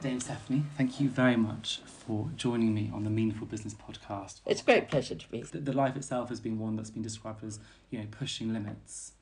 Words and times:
Dame 0.00 0.18
Stephanie, 0.18 0.62
thank 0.78 0.98
you 0.98 1.10
very 1.10 1.36
much 1.36 1.82
for 1.84 2.30
joining 2.34 2.72
me 2.72 2.90
on 2.94 3.04
the 3.04 3.10
Meaningful 3.10 3.46
Business 3.46 3.74
podcast. 3.74 4.40
It's 4.46 4.62
a 4.62 4.64
great 4.64 4.88
pleasure 4.88 5.14
to 5.14 5.28
be. 5.28 5.42
The, 5.42 5.58
the 5.58 5.74
life 5.74 5.94
itself 5.94 6.30
has 6.30 6.40
been 6.40 6.58
one 6.58 6.74
that's 6.76 6.88
been 6.88 7.02
described 7.02 7.44
as, 7.44 7.58
you 7.90 7.98
know, 7.98 8.06
pushing 8.10 8.50
limits, 8.54 9.12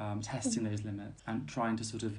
um, 0.00 0.22
testing 0.22 0.64
those 0.64 0.84
limits, 0.84 1.22
and 1.28 1.48
trying 1.48 1.76
to 1.76 1.84
sort 1.84 2.02
of 2.02 2.18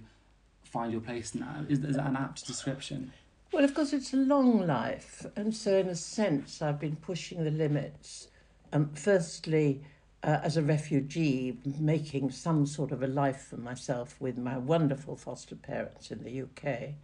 find 0.64 0.94
your 0.94 1.02
place 1.02 1.36
in 1.36 1.42
that. 1.42 1.66
Is, 1.68 1.80
is 1.80 1.98
that 1.98 2.08
an 2.08 2.16
apt 2.16 2.48
description? 2.48 3.12
Well, 3.52 3.66
of 3.66 3.74
course, 3.74 3.92
it's 3.92 4.14
a 4.14 4.18
long 4.18 4.66
life, 4.66 5.26
and 5.36 5.54
so 5.54 5.78
in 5.78 5.90
a 5.90 5.96
sense, 5.96 6.62
I've 6.62 6.80
been 6.80 6.96
pushing 6.96 7.44
the 7.44 7.52
limits. 7.52 8.30
Um, 8.72 8.92
firstly, 8.94 9.82
uh, 10.24 10.40
as 10.42 10.56
a 10.56 10.62
refugee, 10.62 11.58
making 11.66 12.32
some 12.32 12.66
sort 12.66 12.94
of 12.94 13.04
a 13.04 13.08
life 13.08 13.48
for 13.50 13.58
myself 13.58 14.16
with 14.22 14.38
my 14.38 14.58
wonderful 14.58 15.18
foster 15.18 15.58
parents 15.58 16.12
in 16.12 16.24
the 16.24 16.44
UK. 16.44 16.96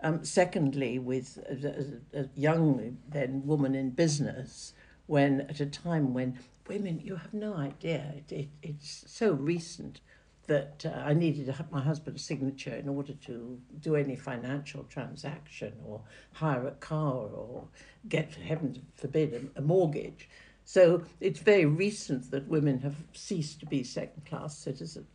Um, 0.00 0.24
secondly, 0.24 0.98
with 0.98 1.38
a, 1.48 2.18
a, 2.18 2.22
a 2.22 2.28
young 2.36 2.98
then 3.08 3.42
woman 3.44 3.74
in 3.74 3.90
business, 3.90 4.72
when 5.06 5.40
at 5.42 5.60
a 5.60 5.66
time 5.66 6.14
when 6.14 6.38
women, 6.68 7.00
you 7.00 7.16
have 7.16 7.34
no 7.34 7.54
idea, 7.54 8.14
it, 8.16 8.32
it, 8.32 8.48
it's 8.62 9.04
so 9.06 9.32
recent 9.32 10.00
that 10.46 10.84
uh, 10.86 11.02
I 11.04 11.14
needed 11.14 11.54
my 11.70 11.80
husband's 11.80 12.24
signature 12.24 12.74
in 12.74 12.88
order 12.88 13.12
to 13.26 13.60
do 13.80 13.96
any 13.96 14.16
financial 14.16 14.84
transaction 14.84 15.74
or 15.84 16.00
hire 16.32 16.66
a 16.66 16.72
car 16.72 17.26
or 17.26 17.64
get, 18.08 18.34
heaven 18.34 18.82
forbid, 18.96 19.50
a, 19.56 19.58
a 19.58 19.62
mortgage. 19.62 20.28
So 20.64 21.02
it's 21.20 21.40
very 21.40 21.66
recent 21.66 22.30
that 22.30 22.48
women 22.48 22.80
have 22.80 22.96
ceased 23.12 23.60
to 23.60 23.66
be 23.66 23.82
second 23.82 24.26
class 24.26 24.56
citizens. 24.56 25.06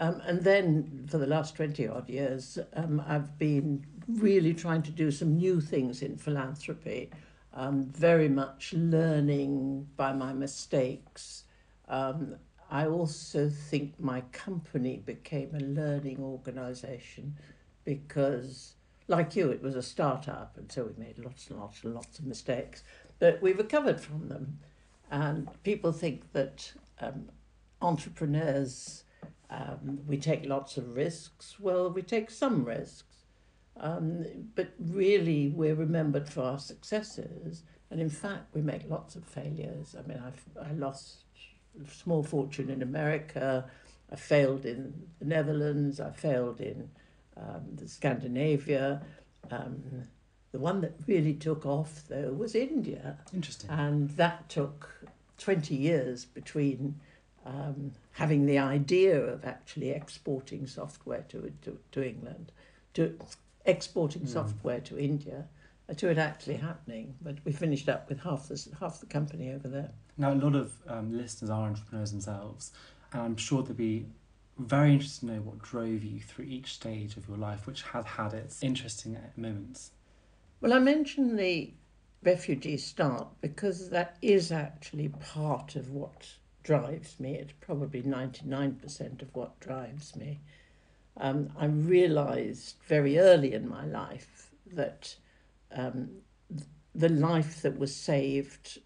Um, 0.00 0.22
and 0.24 0.42
then 0.42 1.06
for 1.10 1.18
the 1.18 1.26
last 1.26 1.56
20 1.56 1.86
odd 1.86 2.08
years, 2.08 2.58
um, 2.72 3.02
I've 3.06 3.38
been 3.38 3.84
really 4.08 4.54
trying 4.54 4.82
to 4.82 4.90
do 4.90 5.10
some 5.10 5.36
new 5.36 5.60
things 5.60 6.00
in 6.00 6.16
philanthropy, 6.16 7.10
um, 7.52 7.84
very 7.84 8.28
much 8.28 8.72
learning 8.72 9.86
by 9.96 10.14
my 10.14 10.32
mistakes. 10.32 11.44
Um, 11.86 12.36
I 12.70 12.86
also 12.86 13.50
think 13.50 14.00
my 14.00 14.22
company 14.32 15.02
became 15.04 15.54
a 15.54 15.60
learning 15.60 16.18
organisation 16.20 17.36
because, 17.84 18.76
like 19.06 19.36
you, 19.36 19.50
it 19.50 19.62
was 19.62 19.76
a 19.76 19.82
startup, 19.82 20.56
and 20.56 20.72
so 20.72 20.84
we 20.84 21.04
made 21.04 21.18
lots 21.18 21.50
and 21.50 21.60
lots 21.60 21.84
and 21.84 21.94
lots 21.94 22.18
of 22.18 22.24
mistakes, 22.24 22.84
but 23.18 23.42
we 23.42 23.52
recovered 23.52 24.00
from 24.00 24.28
them. 24.28 24.60
And 25.10 25.46
people 25.62 25.92
think 25.92 26.32
that 26.32 26.72
um, 27.02 27.28
entrepreneurs 27.82 29.04
um, 29.50 30.00
we 30.06 30.16
take 30.16 30.46
lots 30.46 30.76
of 30.76 30.94
risks. 30.94 31.58
Well, 31.58 31.90
we 31.90 32.02
take 32.02 32.30
some 32.30 32.64
risks, 32.64 33.24
um, 33.78 34.24
but 34.54 34.68
really 34.78 35.48
we're 35.48 35.74
remembered 35.74 36.28
for 36.28 36.42
our 36.42 36.58
successes. 36.58 37.64
And 37.90 38.00
in 38.00 38.10
fact, 38.10 38.54
we 38.54 38.62
make 38.62 38.88
lots 38.88 39.16
of 39.16 39.24
failures. 39.24 39.96
I 39.98 40.06
mean, 40.06 40.22
I've, 40.24 40.44
I 40.64 40.72
lost 40.72 41.24
a 41.82 41.90
small 41.90 42.22
fortune 42.22 42.70
in 42.70 42.82
America. 42.82 43.68
I 44.12 44.16
failed 44.16 44.64
in 44.64 44.92
the 45.18 45.24
Netherlands. 45.24 46.00
I 46.00 46.10
failed 46.10 46.60
in 46.60 46.88
um, 47.36 47.76
Scandinavia. 47.86 49.02
Um, 49.50 50.04
the 50.52 50.60
one 50.60 50.80
that 50.82 50.94
really 51.06 51.34
took 51.34 51.66
off, 51.66 52.04
though, 52.08 52.32
was 52.32 52.54
India. 52.54 53.18
Interesting. 53.34 53.70
And 53.70 54.10
that 54.10 54.48
took 54.48 54.88
20 55.38 55.74
years 55.74 56.24
between 56.24 57.00
um, 57.44 57.92
having 58.12 58.46
the 58.46 58.58
idea 58.58 59.18
of 59.18 59.44
actually 59.44 59.90
exporting 59.90 60.66
software 60.66 61.24
to, 61.28 61.52
to, 61.62 61.78
to 61.92 62.06
England, 62.06 62.52
to 62.94 63.18
exporting 63.64 64.22
mm. 64.22 64.28
software 64.28 64.80
to 64.80 64.98
India, 64.98 65.46
uh, 65.88 65.94
to 65.94 66.08
it 66.08 66.18
actually 66.18 66.56
happening. 66.56 67.14
But 67.22 67.36
we 67.44 67.52
finished 67.52 67.88
up 67.88 68.08
with 68.08 68.20
half 68.20 68.48
the, 68.48 68.62
half 68.78 69.00
the 69.00 69.06
company 69.06 69.52
over 69.52 69.68
there. 69.68 69.90
Now, 70.18 70.32
a 70.32 70.34
lot 70.34 70.54
of 70.54 70.72
um, 70.86 71.16
listeners 71.16 71.50
are 71.50 71.66
entrepreneurs 71.66 72.10
themselves, 72.10 72.72
and 73.12 73.22
I'm 73.22 73.36
sure 73.36 73.62
they'd 73.62 73.76
be 73.76 74.06
very 74.58 74.92
interested 74.92 75.20
to 75.26 75.32
know 75.32 75.40
what 75.40 75.62
drove 75.62 76.04
you 76.04 76.20
through 76.20 76.44
each 76.44 76.74
stage 76.74 77.16
of 77.16 77.26
your 77.26 77.38
life, 77.38 77.66
which 77.66 77.82
has 77.82 78.04
had 78.04 78.34
its 78.34 78.62
interesting 78.62 79.16
moments. 79.36 79.92
Well, 80.60 80.74
I 80.74 80.78
mentioned 80.78 81.38
the 81.38 81.72
refugee 82.22 82.76
start 82.76 83.28
because 83.40 83.88
that 83.90 84.18
is 84.20 84.52
actually 84.52 85.08
part 85.08 85.76
of 85.76 85.90
what 85.90 86.28
drives 86.70 87.18
me. 87.18 87.34
It's 87.34 87.52
probably 87.60 88.00
99% 88.00 89.22
of 89.22 89.34
what 89.34 89.58
drives 89.58 90.14
me. 90.14 90.38
Um, 91.16 91.50
I 91.58 91.66
realised 91.66 92.76
very 92.86 93.18
early 93.18 93.54
in 93.54 93.68
my 93.68 93.84
life 93.84 94.52
that 94.72 95.16
um, 95.72 96.10
the 96.94 97.08
life 97.08 97.62
that 97.62 97.76
was 97.76 97.92
saved 97.92 98.78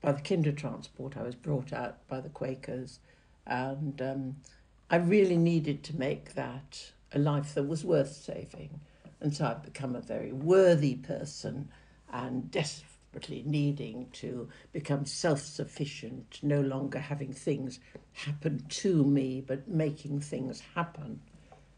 by 0.00 0.12
the 0.12 0.22
Kindertransport, 0.22 1.16
I 1.16 1.24
was 1.24 1.34
brought 1.34 1.72
out 1.72 2.06
by 2.06 2.20
the 2.20 2.28
Quakers, 2.28 3.00
and 3.48 4.00
um, 4.00 4.36
I 4.88 4.98
really 4.98 5.36
needed 5.36 5.82
to 5.84 5.98
make 5.98 6.34
that 6.34 6.92
a 7.12 7.18
life 7.18 7.54
that 7.54 7.64
was 7.64 7.84
worth 7.84 8.12
saving. 8.12 8.78
And 9.20 9.34
so 9.34 9.46
I've 9.46 9.64
become 9.64 9.96
a 9.96 10.00
very 10.00 10.30
worthy 10.30 10.94
person 10.94 11.68
and 12.12 12.48
desperate 12.52 12.93
desperately 13.14 13.42
needing 13.46 14.08
to 14.12 14.48
become 14.72 15.06
self 15.06 15.40
sufficient, 15.40 16.40
no 16.42 16.60
longer 16.60 16.98
having 16.98 17.32
things 17.32 17.78
happen 18.12 18.64
to 18.68 19.04
me, 19.04 19.40
but 19.46 19.68
making 19.68 20.20
things 20.20 20.62
happen. 20.74 21.20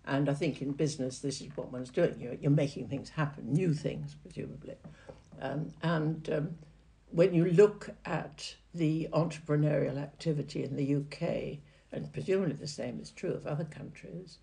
And 0.07 0.29
I 0.29 0.35
think 0.35 0.63
in 0.63 0.73
business, 0.73 1.19
this 1.19 1.41
is 1.41 1.49
what 1.57 1.73
one's 1.73 1.91
doing. 1.91 2.17
You're, 2.21 2.35
you're 2.35 2.51
making 2.51 2.89
things 2.89 3.11
happen, 3.11 3.53
new 3.53 3.75
things, 3.75 4.15
presumably. 4.23 4.77
Um, 5.41 5.73
and 5.83 6.31
um, 6.31 6.51
when 7.11 7.35
you 7.35 7.47
look 7.47 7.91
at 8.05 8.55
the 8.73 9.09
entrepreneurial 9.13 9.99
activity 10.01 10.63
in 10.65 10.77
the 10.77 10.95
UK, 10.97 11.59
and 11.93 12.13
presumably 12.13 12.55
the 12.55 12.69
same 12.69 13.01
is 13.01 13.11
true 13.11 13.33
of 13.33 13.47
other 13.47 13.65
countries, 13.65 14.39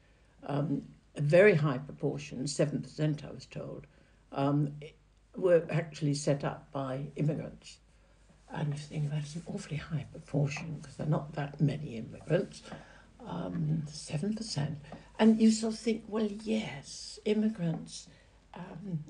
um, 0.46 0.84
a 1.16 1.22
very 1.22 1.56
high 1.56 1.78
proportion, 1.78 2.44
7% 2.44 3.26
I 3.26 3.32
was 3.32 3.46
told, 3.46 3.88
um, 4.34 4.74
were 5.36 5.66
actually 5.72 6.14
set 6.14 6.44
up 6.44 6.72
by 6.72 7.08
immigrants. 7.16 7.78
And 8.50 8.74
you 8.74 8.80
think 8.80 9.10
that's 9.10 9.36
an 9.36 9.44
awfully 9.48 9.78
high 9.78 10.06
proportion 10.12 10.78
because 10.80 10.98
there 10.98 11.08
are 11.08 11.10
not 11.10 11.34
that 11.34 11.60
many 11.60 11.98
immigrants, 11.98 12.62
um, 13.28 13.84
7%. 13.88 14.76
And 15.18 15.42
you 15.42 15.50
sort 15.50 15.74
of 15.74 15.80
think, 15.80 16.04
well, 16.08 16.28
yes, 16.44 17.20
immigrants, 17.26 18.08
um, 18.54 19.04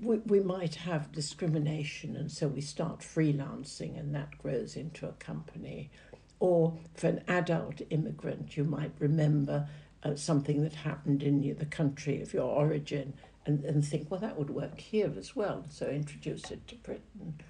we, 0.00 0.18
we 0.18 0.40
might 0.40 0.76
have 0.76 1.10
discrimination, 1.10 2.14
and 2.16 2.30
so 2.30 2.46
we 2.46 2.60
start 2.60 3.00
freelancing, 3.00 3.98
and 3.98 4.14
that 4.14 4.38
grows 4.38 4.76
into 4.76 5.08
a 5.08 5.12
company. 5.12 5.90
Or 6.38 6.78
for 6.94 7.08
an 7.08 7.24
adult 7.26 7.80
immigrant, 7.90 8.56
you 8.56 8.64
might 8.64 8.92
remember 8.98 9.68
uh, 10.04 10.14
something 10.14 10.62
that 10.62 10.74
happened 10.74 11.22
in 11.22 11.40
the 11.58 11.66
country 11.66 12.20
of 12.22 12.32
your 12.32 12.44
origin 12.44 13.14
and, 13.46 13.64
and 13.64 13.84
think, 13.84 14.10
well, 14.10 14.20
that 14.20 14.38
would 14.38 14.50
work 14.50 14.80
here 14.80 15.12
as 15.18 15.36
well, 15.36 15.64
so 15.70 15.86
introduce 15.86 16.50
it 16.50 16.66
to 16.68 16.74
Britain. 16.76 17.40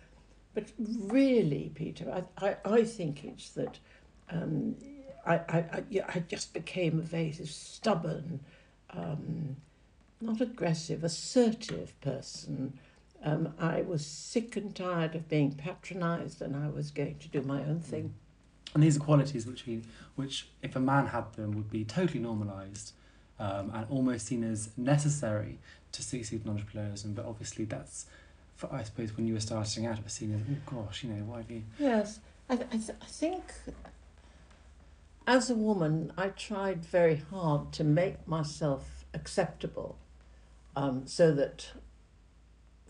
But 0.55 0.71
really, 0.79 1.73
Peter, 1.75 2.25
I, 2.39 2.47
I, 2.47 2.57
I 2.65 2.85
think 2.85 3.25
it's 3.25 3.51
that 3.51 3.79
um, 4.31 4.77
I, 5.27 5.35
I, 5.35 5.83
I 6.09 6.19
just 6.29 6.53
became 6.53 6.99
a 6.99 7.03
very 7.03 7.33
stubborn, 7.33 8.41
um, 8.91 9.57
not 10.21 10.41
aggressive, 10.41 11.03
assertive 11.05 11.99
person. 12.01 12.79
Um, 13.23 13.55
I 13.59 13.83
was 13.83 14.05
sick 14.05 14.57
and 14.57 14.75
tired 14.75 15.15
of 15.15 15.29
being 15.29 15.53
patronised, 15.53 16.43
and 16.43 16.57
I 16.57 16.69
was 16.69 16.91
going 16.91 17.19
to 17.19 17.29
do 17.29 17.43
my 17.43 17.61
own 17.61 17.81
thing. 17.81 18.15
And 18.75 18.83
these 18.83 18.97
are 18.97 19.01
qualities 19.01 19.47
which, 19.47 19.63
he, 19.63 19.83
which, 20.17 20.49
if 20.63 20.77
a 20.77 20.81
man 20.81 21.07
had 21.07 21.33
them, 21.35 21.53
would 21.53 21.71
be 21.71 21.85
totally 21.85 22.21
normalised 22.21 22.93
um, 23.39 23.71
and 23.73 23.87
almost 23.89 24.27
seen 24.27 24.45
as 24.45 24.71
necessary 24.77 25.59
to 25.95 26.03
succeed 26.03 26.45
in 26.45 26.55
entrepreneurialism. 26.55 27.15
But 27.15 27.27
obviously, 27.27 27.65
that's, 27.65 28.07
for, 28.57 28.73
I 28.73 28.83
suppose, 28.83 29.17
when 29.17 29.27
you 29.27 29.35
were 29.35 29.41
starting 29.41 29.87
out, 29.87 29.99
it 29.99 30.05
was 30.05 30.13
seen 30.13 30.35
as, 30.35 30.41
oh 30.51 30.83
gosh, 30.85 31.05
you 31.05 31.11
know, 31.11 31.25
why 31.25 31.39
have 31.39 31.51
you. 31.51 31.63
Yes, 31.79 32.21
I, 32.49 32.57
th- 32.57 32.69
I, 32.73 32.77
th- 32.77 32.99
I 33.01 33.07
think 33.07 33.45
as 35.27 35.51
a 35.51 35.55
woman, 35.55 36.13
I 36.17 36.29
tried 36.29 36.85
very 36.85 37.17
hard 37.17 37.73
to 37.73 37.85
make 37.85 38.27
myself 38.29 39.05
acceptable 39.15 39.99
um, 40.77 41.07
so 41.07 41.33
that 41.33 41.71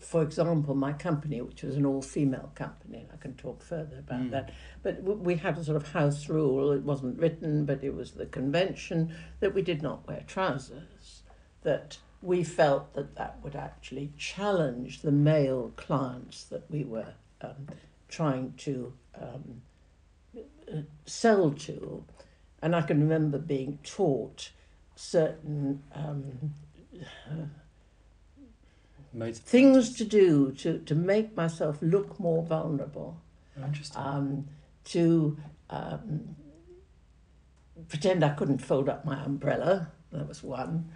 for 0.05 0.21
example, 0.21 0.75
my 0.75 0.93
company, 0.93 1.41
which 1.41 1.63
was 1.63 1.77
an 1.77 1.85
all 1.85 2.01
female 2.01 2.51
company, 2.53 2.99
and 2.99 3.09
I 3.11 3.17
can 3.17 3.33
talk 3.33 3.63
further 3.63 3.99
about 3.99 4.21
mm. 4.21 4.31
that, 4.31 4.51
but 4.83 5.01
we 5.01 5.35
had 5.35 5.57
a 5.57 5.63
sort 5.63 5.77
of 5.77 5.91
house 5.91 6.29
rule. 6.29 6.71
It 6.71 6.83
wasn't 6.83 7.19
written, 7.19 7.65
but 7.65 7.83
it 7.83 7.95
was 7.95 8.11
the 8.11 8.27
convention 8.27 9.15
that 9.39 9.55
we 9.55 9.63
did 9.63 9.81
not 9.81 10.07
wear 10.07 10.23
trousers. 10.27 11.23
That 11.63 11.97
we 12.25 12.43
felt 12.43 12.93
that 12.95 13.15
that 13.15 13.37
would 13.43 13.55
actually 13.55 14.11
challenge 14.17 15.01
the 15.01 15.11
male 15.11 15.71
clients 15.75 16.43
that 16.45 16.69
we 16.71 16.83
were 16.83 17.13
um, 17.41 17.67
trying 18.09 18.53
to 18.57 18.91
um, 19.21 19.61
sell 21.05 21.51
to. 21.51 22.03
And 22.61 22.75
I 22.75 22.81
can 22.81 22.99
remember 22.99 23.37
being 23.37 23.77
taught 23.83 24.49
certain. 24.95 25.83
Um, 25.93 26.53
Motivators. 29.15 29.37
things 29.37 29.93
to 29.97 30.03
do 30.03 30.51
to, 30.53 30.79
to 30.79 30.95
make 30.95 31.37
myself 31.37 31.77
look 31.81 32.19
more 32.19 32.43
vulnerable, 32.43 33.21
interesting. 33.55 34.01
um, 34.01 34.47
to 34.85 35.37
um, 35.69 36.35
pretend 37.87 38.23
I 38.23 38.29
couldn't 38.29 38.59
fold 38.59 38.89
up 38.89 39.05
my 39.05 39.23
umbrella. 39.23 39.91
That 40.11 40.27
was 40.27 40.43
one. 40.43 40.89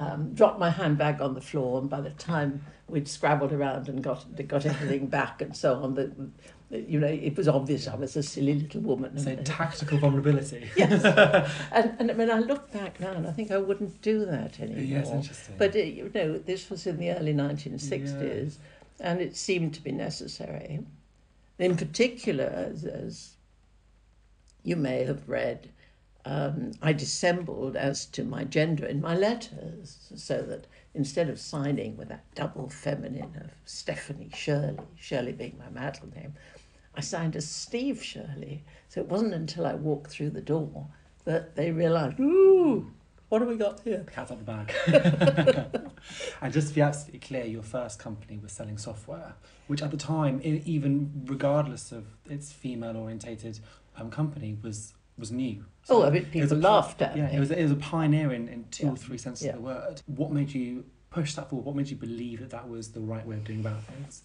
Um, 0.00 0.32
dropped 0.32 0.58
my 0.58 0.70
handbag 0.70 1.20
on 1.20 1.34
the 1.34 1.42
floor, 1.42 1.78
and 1.78 1.90
by 1.90 2.00
the 2.00 2.08
time 2.08 2.64
we'd 2.88 3.06
scrabbled 3.06 3.52
around 3.52 3.86
and 3.86 4.02
got 4.02 4.24
got 4.48 4.64
everything 4.64 5.08
back 5.08 5.42
and 5.42 5.54
so 5.54 5.74
on, 5.74 5.92
that 5.92 6.10
you 6.70 6.98
know 6.98 7.06
it 7.06 7.36
was 7.36 7.48
obvious 7.48 7.86
I 7.86 7.96
was 7.96 8.16
a 8.16 8.22
silly 8.22 8.54
little 8.54 8.80
woman. 8.80 9.18
so 9.18 9.36
tactical 9.36 9.98
vulnerability. 9.98 10.70
yes, 10.76 11.04
and 11.72 11.96
and 11.98 12.16
when 12.16 12.30
I 12.30 12.38
look 12.38 12.72
back 12.72 12.98
now, 12.98 13.12
and 13.12 13.26
I 13.26 13.32
think 13.32 13.50
I 13.50 13.58
wouldn't 13.58 14.00
do 14.00 14.24
that 14.24 14.58
anymore. 14.58 14.84
yes, 14.84 15.10
interesting. 15.10 15.56
But 15.58 15.76
uh, 15.76 15.80
you 15.80 16.10
know, 16.14 16.38
this 16.38 16.70
was 16.70 16.86
in 16.86 16.96
the 16.96 17.10
early 17.10 17.34
1960s, 17.34 18.54
and 19.00 19.20
it 19.20 19.36
seemed 19.36 19.74
to 19.74 19.82
be 19.82 19.92
necessary. 19.92 20.80
In 21.58 21.76
particular, 21.76 22.46
as, 22.46 22.84
as 22.84 23.32
you 24.62 24.76
may 24.76 25.04
have 25.04 25.28
read, 25.28 25.68
um, 26.24 26.72
I 26.82 26.92
dissembled 26.92 27.76
as 27.76 28.06
to 28.06 28.24
my 28.24 28.44
gender 28.44 28.86
in 28.86 29.00
my 29.00 29.14
letters, 29.16 30.12
so 30.14 30.42
that 30.42 30.66
instead 30.94 31.28
of 31.28 31.40
signing 31.40 31.96
with 31.96 32.08
that 32.08 32.24
double 32.34 32.68
feminine 32.68 33.32
of 33.42 33.50
Stephanie 33.64 34.30
Shirley, 34.34 34.78
Shirley 34.96 35.32
being 35.32 35.58
my 35.58 35.70
middle 35.70 36.08
name, 36.14 36.34
I 36.94 37.00
signed 37.00 37.36
as 37.36 37.48
Steve 37.48 38.02
Shirley. 38.02 38.64
So 38.88 39.00
it 39.00 39.08
wasn't 39.08 39.34
until 39.34 39.66
I 39.66 39.74
walked 39.74 40.10
through 40.10 40.30
the 40.30 40.40
door 40.40 40.88
that 41.24 41.54
they 41.54 41.70
realised, 41.70 42.18
ooh, 42.18 42.90
what 43.28 43.40
have 43.40 43.48
we 43.48 43.56
got 43.56 43.80
here? 43.80 44.04
Cat's 44.12 44.32
out 44.32 44.38
the 44.38 44.44
bag. 44.44 45.80
and 46.42 46.52
just 46.52 46.68
to 46.68 46.74
be 46.74 46.80
absolutely 46.80 47.20
clear, 47.20 47.44
your 47.44 47.62
first 47.62 48.00
company 48.00 48.38
was 48.42 48.50
selling 48.50 48.76
software, 48.76 49.34
which 49.68 49.82
at 49.82 49.92
the 49.92 49.96
time, 49.96 50.40
even 50.42 51.22
regardless 51.26 51.92
of 51.92 52.06
its 52.28 52.50
female 52.50 52.96
orientated 52.96 53.60
um, 53.96 54.10
company, 54.10 54.58
was 54.62 54.94
was 55.16 55.30
new. 55.30 55.64
Oh, 55.90 56.04
I 56.04 56.10
mean, 56.10 56.26
it 56.32 56.40
was 56.40 56.52
a 56.52 56.54
people 56.54 56.70
laughed 56.70 57.02
at 57.02 57.16
Yeah, 57.16 57.26
me. 57.30 57.36
it 57.36 57.40
was 57.40 57.50
it 57.50 57.62
was 57.62 57.72
a 57.72 57.76
pioneer 57.76 58.32
in, 58.32 58.48
in 58.48 58.64
two 58.70 58.86
Yeah. 58.86 58.92
or 58.92 58.96
three 58.96 59.18
senses 59.18 59.46
Yeah. 59.46 59.52
of 59.52 59.56
the 59.56 59.62
word. 59.62 60.02
What 60.06 60.30
made 60.32 60.52
you 60.54 60.84
push 61.10 61.34
that 61.34 61.50
forward? 61.50 61.64
What 61.64 61.76
made 61.76 61.88
you 61.90 61.96
believe 61.96 62.40
that 62.40 62.50
that 62.50 62.68
was 62.68 62.92
the 62.92 63.00
right 63.00 63.26
way 63.26 63.36
of 63.36 63.44
doing 63.44 63.60
about 63.60 63.82
things? 63.84 64.22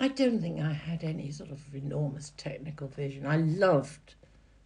I 0.00 0.08
don't 0.08 0.40
think 0.40 0.60
I 0.60 0.72
had 0.72 1.04
any 1.04 1.30
sort 1.30 1.50
of 1.50 1.60
enormous 1.74 2.32
technical 2.38 2.88
vision. 2.88 3.26
I 3.26 3.36
loved 3.36 4.14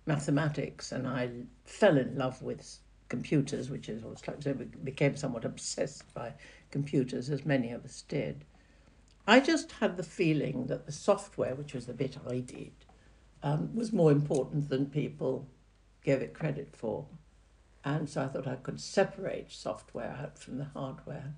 mathematics 0.07 0.93
and 0.93 1.09
I 1.09 1.31
fell 1.65 1.97
in 1.99 2.17
love 2.17 2.41
with 2.41 2.79
computers, 3.09 3.69
which 3.69 3.89
is 3.89 4.05
always 4.05 4.27
like, 4.29 4.43
so 4.43 4.53
we 4.53 4.65
became 4.67 5.17
somewhat 5.17 5.45
obsessed 5.45 6.13
by 6.15 6.33
computers, 6.71 7.31
as 7.31 7.45
many 7.45 7.73
of 7.73 7.85
us 7.85 8.03
did. 8.03 8.45
I 9.27 9.41
just 9.41 9.73
had 9.73 9.97
the 9.97 10.03
feeling 10.05 10.67
that 10.69 10.87
the 10.87 10.93
software, 10.93 11.55
which 11.57 11.75
was 11.75 11.87
the 11.87 11.95
bit 11.95 12.17
I 12.29 12.41
did, 12.41 12.73
um, 13.45 13.77
was 13.77 13.93
more 13.93 14.11
important 14.11 14.71
than 14.71 14.87
people 14.87 15.47
gave 16.03 16.23
it 16.23 16.35
credit 16.35 16.75
for. 16.75 17.07
And 17.85 18.09
so 18.09 18.23
I 18.23 18.27
thought 18.27 18.49
I 18.49 18.57
could 18.57 18.81
separate 18.81 19.53
software 19.53 20.17
out 20.21 20.39
from 20.39 20.57
the 20.57 20.65
hardware. 20.65 21.35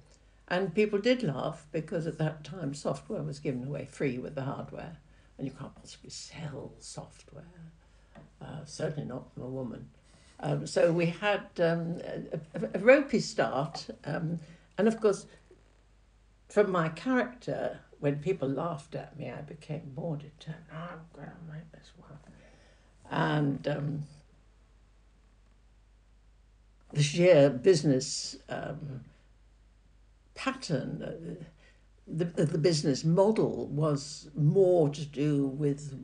And 0.49 0.73
people 0.73 1.01
did 1.01 1.25
laugh 1.25 1.67
because 1.73 2.07
at 2.07 2.19
that 2.19 2.45
time 2.45 2.73
software 2.73 3.23
was 3.23 3.41
given 3.41 3.67
away 3.67 3.89
free 3.91 4.19
with 4.19 4.37
the 4.37 4.43
hardware, 4.43 4.99
and 5.37 5.47
you 5.49 5.53
can't 5.53 5.75
possibly 5.75 6.11
sell 6.11 6.73
software, 6.79 7.73
uh, 8.41 8.65
certainly 8.65 9.09
not 9.09 9.35
from 9.35 9.43
a 9.43 9.49
woman. 9.49 9.89
Um, 10.39 10.65
so 10.65 10.93
we 10.93 11.07
had 11.07 11.49
um, 11.59 12.01
a, 12.55 12.79
a, 12.79 12.79
ropey 12.79 13.19
start, 13.19 13.89
um, 14.05 14.39
and 14.79 14.87
of 14.87 15.01
course, 15.01 15.27
from 16.49 16.71
my 16.71 16.91
character, 16.91 17.81
when 18.07 18.21
people 18.21 18.49
laughed 18.49 18.95
at 18.95 19.19
me, 19.19 19.29
I 19.29 19.41
became 19.41 19.93
more 19.97 20.17
determined. 20.17 20.67
"Oh, 20.73 20.91
I'm 20.93 21.01
going 21.13 21.27
to 21.27 21.53
make 21.53 21.73
this 21.73 21.91
work. 21.99 22.23
And 23.11 23.67
um, 23.67 24.05
the 26.93 27.03
sheer 27.03 27.51
business 27.51 28.37
um, 28.49 29.01
pattern, 30.37 31.03
uh, 31.03 31.45
the, 32.07 32.45
the 32.45 32.59
business 32.59 33.03
model 33.03 33.67
was 33.67 34.31
more 34.37 34.89
to 34.91 35.05
do 35.05 35.49
with 35.49 36.01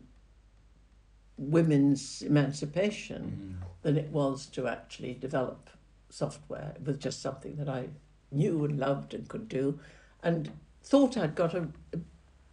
women's 1.39 2.23
emancipation 2.23 3.59
than 3.83 3.97
it 3.97 4.09
was 4.09 4.47
to 4.47 4.67
actually 4.67 5.15
develop 5.15 5.71
software. 6.11 6.73
It 6.75 6.85
was 6.85 6.97
just 6.97 7.23
something 7.23 7.55
that 7.59 7.69
I 7.69 7.91
knew 8.33 8.65
and 8.65 8.77
loved 8.77 9.15
and 9.15 9.29
could 9.29 9.49
do 9.49 9.79
and 10.21 10.51
thought 10.83 11.17
I'd 11.17 11.35
got 11.35 11.55
a, 11.55 11.69
a 11.95 11.99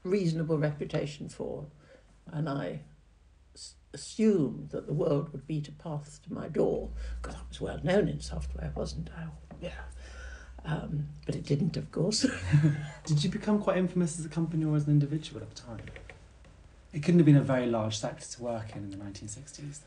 reasonable 0.03 0.57
reputation 0.57 1.29
for. 1.29 1.65
And 2.31 2.47
I 2.47 2.81
s- 3.55 3.75
assumed 3.93 4.69
that 4.69 4.87
the 4.87 4.93
world 4.93 5.31
would 5.31 5.47
beat 5.47 5.67
a 5.67 5.71
path 5.71 6.19
to 6.23 6.33
my 6.33 6.47
door 6.47 6.89
because 7.21 7.35
I 7.35 7.39
was 7.47 7.59
well 7.61 7.79
known 7.83 8.07
in 8.07 8.19
software, 8.19 8.71
wasn't 8.75 9.09
I? 9.17 9.27
Yeah. 9.61 9.71
Um, 10.65 11.07
but 11.25 11.35
it 11.35 11.45
didn't, 11.45 11.77
of 11.77 11.91
course. 11.91 12.25
Did 13.05 13.23
you 13.23 13.29
become 13.29 13.59
quite 13.59 13.77
infamous 13.77 14.19
as 14.19 14.25
a 14.25 14.29
company 14.29 14.65
or 14.65 14.75
as 14.75 14.85
an 14.85 14.91
individual 14.91 15.41
at 15.41 15.49
the 15.49 15.61
time? 15.61 15.79
It 16.91 17.03
couldn't 17.03 17.19
have 17.19 17.25
been 17.25 17.37
a 17.37 17.41
very 17.41 17.67
large 17.67 17.97
sector 17.97 18.25
to 18.25 18.43
work 18.43 18.75
in 18.75 18.83
in 18.83 18.89
the 18.91 18.97
1960s. 18.97 19.79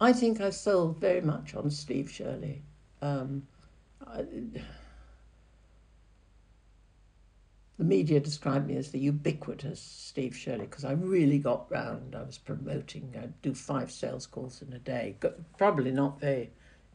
I 0.00 0.12
think 0.12 0.40
I 0.40 0.50
sold 0.50 0.98
very 0.98 1.22
much 1.22 1.54
on 1.54 1.70
Steve 1.70 2.10
Shirley. 2.10 2.62
Um, 3.00 3.46
I, 4.06 4.24
the 7.78 7.84
media 7.84 8.20
described 8.20 8.66
me 8.66 8.76
as 8.76 8.90
the 8.90 8.98
ubiquitous 8.98 9.80
Steve 9.80 10.34
Shirley 10.34 10.66
because 10.66 10.84
I 10.84 10.92
really 10.92 11.38
got 11.38 11.70
round. 11.70 12.14
I 12.14 12.22
was 12.22 12.38
promoting. 12.38 13.14
I'd 13.20 13.40
do 13.42 13.54
five 13.54 13.90
sales 13.90 14.26
calls 14.26 14.62
in 14.62 14.72
a 14.72 14.78
day. 14.78 15.16
Probably 15.58 15.90
not 15.90 16.18
very 16.20 16.50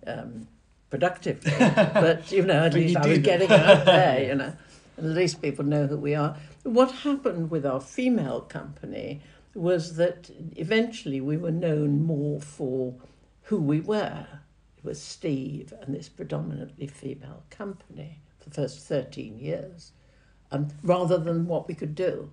um, 0.08 0.48
productive, 0.90 1.42
but 1.60 2.32
you 2.32 2.44
know, 2.46 2.66
at 2.66 2.74
least 2.74 2.98
I 2.98 3.08
was 3.08 3.20
getting 3.20 3.52
out 3.52 3.86
there. 3.86 4.24
You 4.24 4.36
know, 4.36 4.54
and 4.98 5.06
at 5.08 5.16
least 5.16 5.42
people 5.42 5.66
know 5.66 5.88
who 5.88 5.98
we 5.98 6.16
are. 6.16 6.38
What 6.64 6.92
happened 6.92 7.52
with 7.52 7.66
our 7.66 7.82
female 7.82 8.42
company 8.42 9.22
was 9.54 9.96
that 9.98 10.30
eventually 10.56 11.20
we 11.22 11.38
were 11.38 11.52
known 11.52 12.04
more 12.04 12.40
for 12.40 12.96
who 13.44 13.58
we 13.58 13.82
were. 13.82 14.28
It 14.78 14.86
was 14.86 15.02
Steve 15.02 15.74
and 15.82 15.94
this 15.94 16.10
predominantly 16.10 16.88
female 16.88 17.44
company 17.50 18.22
for 18.40 18.50
the 18.50 18.56
first 18.56 18.80
13 18.88 19.38
years, 19.40 19.92
um, 20.52 20.68
rather 20.84 21.18
than 21.18 21.48
what 21.48 21.68
we 21.68 21.74
could 21.74 21.96
do. 21.96 22.30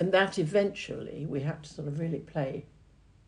And 0.00 0.12
that 0.12 0.38
eventually 0.38 1.26
we 1.26 1.40
had 1.40 1.62
to 1.64 1.70
sort 1.70 1.88
of 1.88 1.98
really 1.98 2.20
play 2.20 2.66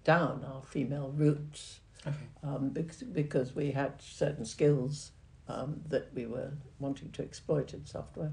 down 0.04 0.44
our 0.44 0.62
female 0.62 1.12
roots 1.14 1.80
Okay. 2.06 2.16
um, 2.42 2.70
because, 2.70 3.02
because 3.02 3.54
we 3.54 3.72
had 3.72 4.00
certain 4.00 4.44
skills 4.44 5.12
um, 5.49 5.80
that 5.88 6.08
we 6.14 6.26
were 6.26 6.52
wanting 6.78 7.10
to 7.12 7.22
exploit 7.22 7.75
in 7.75 7.84
software. 7.84 8.32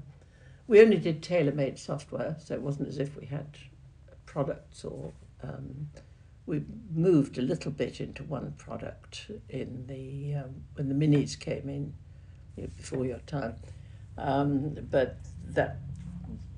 We 0.66 0.80
only 0.80 0.98
did 0.98 1.22
tailor 1.22 1.52
made 1.52 1.78
software, 1.78 2.36
so 2.38 2.54
it 2.54 2.62
wasn't 2.62 2.88
as 2.88 2.98
if 2.98 3.16
we 3.16 3.26
had 3.26 3.58
products 4.26 4.84
or. 4.84 5.12
Um, 5.42 5.88
we 6.46 6.62
moved 6.94 7.36
a 7.36 7.42
little 7.42 7.70
bit 7.70 8.00
into 8.00 8.24
one 8.24 8.54
product 8.56 9.30
in 9.50 9.86
the 9.86 10.34
um, 10.34 10.64
when 10.74 10.88
the 10.88 10.94
minis 10.94 11.38
came 11.38 11.68
in 11.68 11.92
you 12.56 12.62
know, 12.62 12.70
before 12.74 13.04
your 13.04 13.18
time, 13.18 13.54
um, 14.16 14.74
but 14.90 15.18
that 15.44 15.76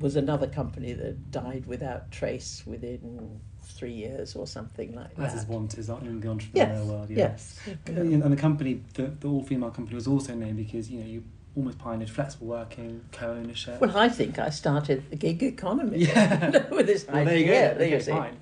was 0.01 0.17
another 0.17 0.47
company 0.47 0.93
that 0.95 1.31
died 1.31 1.67
without 1.67 2.11
trace 2.11 2.63
within 2.67 3.41
three 3.63 3.93
years 3.93 4.35
or 4.35 4.47
something 4.47 4.95
like 4.95 5.11
As 5.19 5.35
that. 5.35 5.43
is 5.43 5.47
wanted 5.47 5.79
in 5.79 6.21
the 6.21 6.27
entrepreneurial 6.29 6.55
Yes, 6.55 6.85
world. 6.87 7.11
Yes. 7.11 7.61
And 7.87 8.23
and 8.23 8.33
the 8.33 8.37
company, 8.37 8.83
the, 8.95 9.05
the 9.21 9.29
all 9.29 9.43
female 9.43 9.71
company, 9.71 9.95
was 9.95 10.07
also 10.07 10.35
named 10.35 10.57
because 10.57 10.91
you 10.91 11.01
know 11.01 11.07
you 11.07 11.23
almost 11.57 11.79
pioneered 11.79 12.11
flexible 12.11 12.47
working, 12.47 13.05
co-ownership. 13.13 13.81
Well, 13.81 13.97
I 13.97 14.09
think 14.09 14.39
I 14.39 14.51
started 14.51 15.09
the 15.11 15.17
gig 15.17 15.43
economy 15.43 15.99
yeah. 16.05 16.69
with 16.71 16.87
this 16.87 17.07
well, 17.07 17.25
there 17.25 17.37
you 17.37 17.47
go. 17.47 17.53
idea. 17.53 17.75
Okay, 17.75 17.91
you 17.93 18.01
see. 18.01 18.11
fine. 18.11 18.37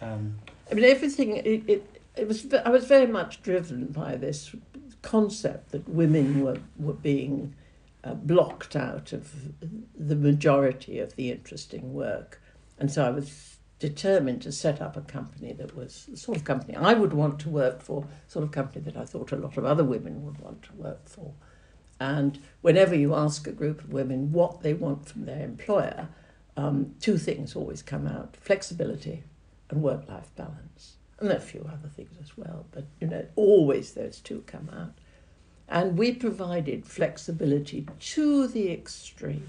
Um, 0.00 0.38
I 0.70 0.74
mean, 0.74 0.84
everything. 0.84 1.36
It, 1.36 1.62
it, 1.68 2.02
it 2.16 2.28
was. 2.28 2.46
I 2.64 2.70
was 2.70 2.84
very 2.86 3.06
much 3.06 3.42
driven 3.42 3.86
by 3.86 4.16
this 4.16 4.54
concept 5.02 5.70
that 5.72 5.88
women 5.88 6.42
were 6.42 6.58
were 6.78 6.92
being 6.92 7.54
uh, 8.08 8.14
blocked 8.14 8.74
out 8.76 9.12
of 9.12 9.32
the 9.94 10.16
majority 10.16 10.98
of 10.98 11.14
the 11.16 11.30
interesting 11.30 11.92
work, 11.92 12.40
and 12.78 12.90
so 12.90 13.04
I 13.04 13.10
was 13.10 13.56
determined 13.78 14.42
to 14.42 14.52
set 14.52 14.80
up 14.80 14.96
a 14.96 15.00
company 15.00 15.52
that 15.52 15.76
was 15.76 16.06
the 16.06 16.16
sort 16.16 16.36
of 16.36 16.44
company 16.44 16.74
I 16.76 16.94
would 16.94 17.12
want 17.12 17.38
to 17.40 17.48
work 17.48 17.80
for, 17.80 18.06
sort 18.26 18.44
of 18.44 18.50
company 18.50 18.80
that 18.84 18.96
I 18.96 19.04
thought 19.04 19.32
a 19.32 19.36
lot 19.36 19.56
of 19.56 19.64
other 19.64 19.84
women 19.84 20.24
would 20.24 20.38
want 20.38 20.62
to 20.64 20.72
work 20.74 21.08
for. 21.08 21.32
And 22.00 22.40
whenever 22.60 22.94
you 22.94 23.14
ask 23.14 23.46
a 23.46 23.52
group 23.52 23.82
of 23.82 23.92
women 23.92 24.32
what 24.32 24.62
they 24.62 24.74
want 24.74 25.08
from 25.08 25.26
their 25.26 25.44
employer, 25.44 26.08
um, 26.56 26.94
two 27.00 27.18
things 27.18 27.54
always 27.54 27.82
come 27.82 28.06
out: 28.06 28.36
flexibility 28.40 29.24
and 29.70 29.82
work-life 29.82 30.30
balance. 30.36 30.96
And 31.20 31.32
a 31.32 31.40
few 31.40 31.68
other 31.68 31.88
things 31.88 32.16
as 32.22 32.36
well, 32.36 32.66
but 32.70 32.84
you 33.00 33.08
know, 33.08 33.26
always 33.34 33.92
those 33.92 34.20
two 34.20 34.44
come 34.46 34.70
out. 34.72 34.94
And 35.68 35.98
we 35.98 36.12
provided 36.12 36.86
flexibility 36.86 37.86
to 38.00 38.46
the 38.46 38.72
extreme. 38.72 39.46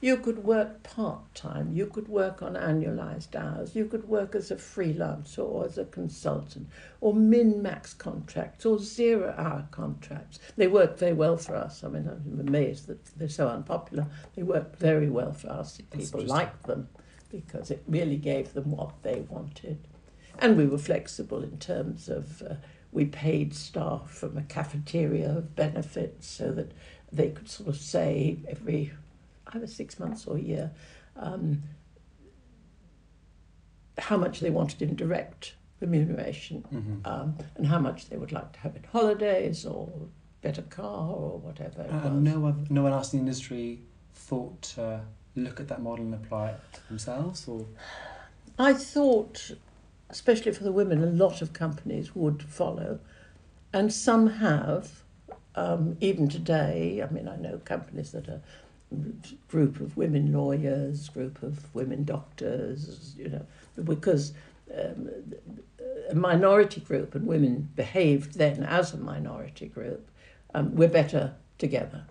You 0.00 0.16
could 0.18 0.44
work 0.44 0.84
part 0.84 1.34
time, 1.34 1.72
you 1.72 1.86
could 1.86 2.06
work 2.06 2.40
on 2.40 2.54
annualized 2.54 3.34
hours, 3.34 3.74
you 3.74 3.84
could 3.86 4.08
work 4.08 4.36
as 4.36 4.52
a 4.52 4.54
freelancer 4.54 5.40
or 5.40 5.64
as 5.64 5.76
a 5.76 5.84
consultant, 5.86 6.68
or 7.00 7.12
min 7.12 7.60
max 7.60 7.94
contracts 7.94 8.64
or 8.64 8.78
zero 8.78 9.34
hour 9.36 9.66
contracts. 9.72 10.38
They 10.56 10.68
worked 10.68 11.00
very 11.00 11.14
well 11.14 11.36
for 11.36 11.56
us. 11.56 11.82
I 11.82 11.88
mean, 11.88 12.08
I'm 12.08 12.46
amazed 12.46 12.86
that 12.86 13.04
they're 13.16 13.28
so 13.28 13.48
unpopular. 13.48 14.06
They 14.36 14.44
worked 14.44 14.76
very 14.76 15.10
well 15.10 15.32
for 15.32 15.50
us. 15.50 15.80
People 15.90 16.20
liked 16.20 16.62
them 16.68 16.88
because 17.28 17.72
it 17.72 17.82
really 17.88 18.16
gave 18.16 18.52
them 18.52 18.70
what 18.70 19.02
they 19.02 19.26
wanted. 19.28 19.78
And 20.38 20.56
we 20.56 20.66
were 20.66 20.78
flexible 20.78 21.42
in 21.42 21.58
terms 21.58 22.08
of 22.08 22.42
uh, 22.42 22.54
we 22.92 23.04
paid 23.04 23.54
staff 23.54 24.10
from 24.10 24.36
a 24.38 24.42
cafeteria 24.42 25.30
of 25.38 25.54
benefits 25.54 26.26
so 26.26 26.52
that 26.52 26.72
they 27.12 27.30
could 27.30 27.48
sort 27.48 27.68
of 27.68 27.76
say 27.76 28.38
every 28.48 28.92
either 29.54 29.66
six 29.66 29.98
months 29.98 30.26
or 30.26 30.36
a 30.36 30.40
year, 30.40 30.70
um, 31.16 31.62
how 33.98 34.16
much 34.16 34.40
they 34.40 34.50
wanted 34.50 34.82
in 34.82 34.94
direct 34.94 35.54
remuneration 35.80 36.64
mm-hmm. 36.72 37.06
um, 37.06 37.36
and 37.56 37.66
how 37.66 37.78
much 37.78 38.08
they 38.08 38.16
would 38.16 38.32
like 38.32 38.52
to 38.52 38.58
have 38.60 38.76
in 38.76 38.84
holidays 38.84 39.64
or 39.64 39.90
better 40.42 40.62
car 40.62 41.08
or 41.08 41.38
whatever. 41.38 41.86
Uh, 41.90 42.08
no, 42.10 42.40
one, 42.40 42.66
no 42.70 42.82
one 42.82 42.92
else 42.92 43.12
in 43.12 43.20
the 43.20 43.22
industry 43.24 43.80
thought 44.14 44.60
to 44.62 45.00
look 45.36 45.60
at 45.60 45.68
that 45.68 45.82
model 45.82 46.04
and 46.04 46.14
apply 46.14 46.50
it 46.50 46.60
themselves, 46.88 47.46
or 47.48 47.64
I 48.58 48.72
thought, 48.72 49.52
especially 50.10 50.52
for 50.52 50.64
the 50.64 50.72
women, 50.72 51.02
a 51.02 51.06
lot 51.06 51.42
of 51.42 51.52
companies 51.52 52.14
would 52.14 52.42
follow, 52.42 53.00
and 53.72 53.92
some 53.92 54.26
have. 54.26 55.02
Um, 55.54 55.96
even 56.00 56.28
today, 56.28 57.02
I 57.02 57.12
mean, 57.12 57.26
I 57.26 57.34
know 57.36 57.60
companies 57.64 58.12
that 58.12 58.28
are 58.28 58.40
group 59.48 59.80
of 59.80 59.96
women 59.96 60.32
lawyers, 60.32 61.08
group 61.08 61.42
of 61.42 61.74
women 61.74 62.04
doctors, 62.04 63.14
you 63.18 63.28
know, 63.28 63.46
because 63.82 64.32
um, 64.76 65.10
a 66.10 66.14
minority 66.14 66.80
group 66.80 67.14
and 67.14 67.26
women 67.26 67.68
behaved 67.76 68.38
then 68.38 68.62
as 68.62 68.92
a 68.92 68.96
minority 68.96 69.66
group, 69.66 70.10
um, 70.54 70.74
we're 70.74 70.88
better 70.88 71.34
together. 71.58 72.06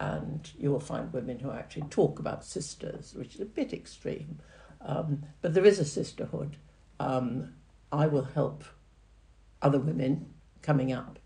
And 0.00 0.48
you 0.58 0.70
will 0.70 0.80
find 0.80 1.12
women 1.12 1.40
who 1.40 1.50
actually 1.50 1.88
talk 1.90 2.18
about 2.18 2.44
sisters, 2.44 3.14
which 3.16 3.34
is 3.34 3.40
a 3.40 3.46
bit 3.46 3.72
extreme. 3.72 4.38
Um, 4.80 5.24
but 5.40 5.54
there 5.54 5.64
is 5.64 5.78
a 5.78 5.84
sisterhood. 5.84 6.56
Um, 7.00 7.54
I 7.90 8.06
will 8.06 8.24
help 8.24 8.64
other 9.62 9.78
women 9.78 10.34
coming 10.62 10.92
up. 10.92 11.18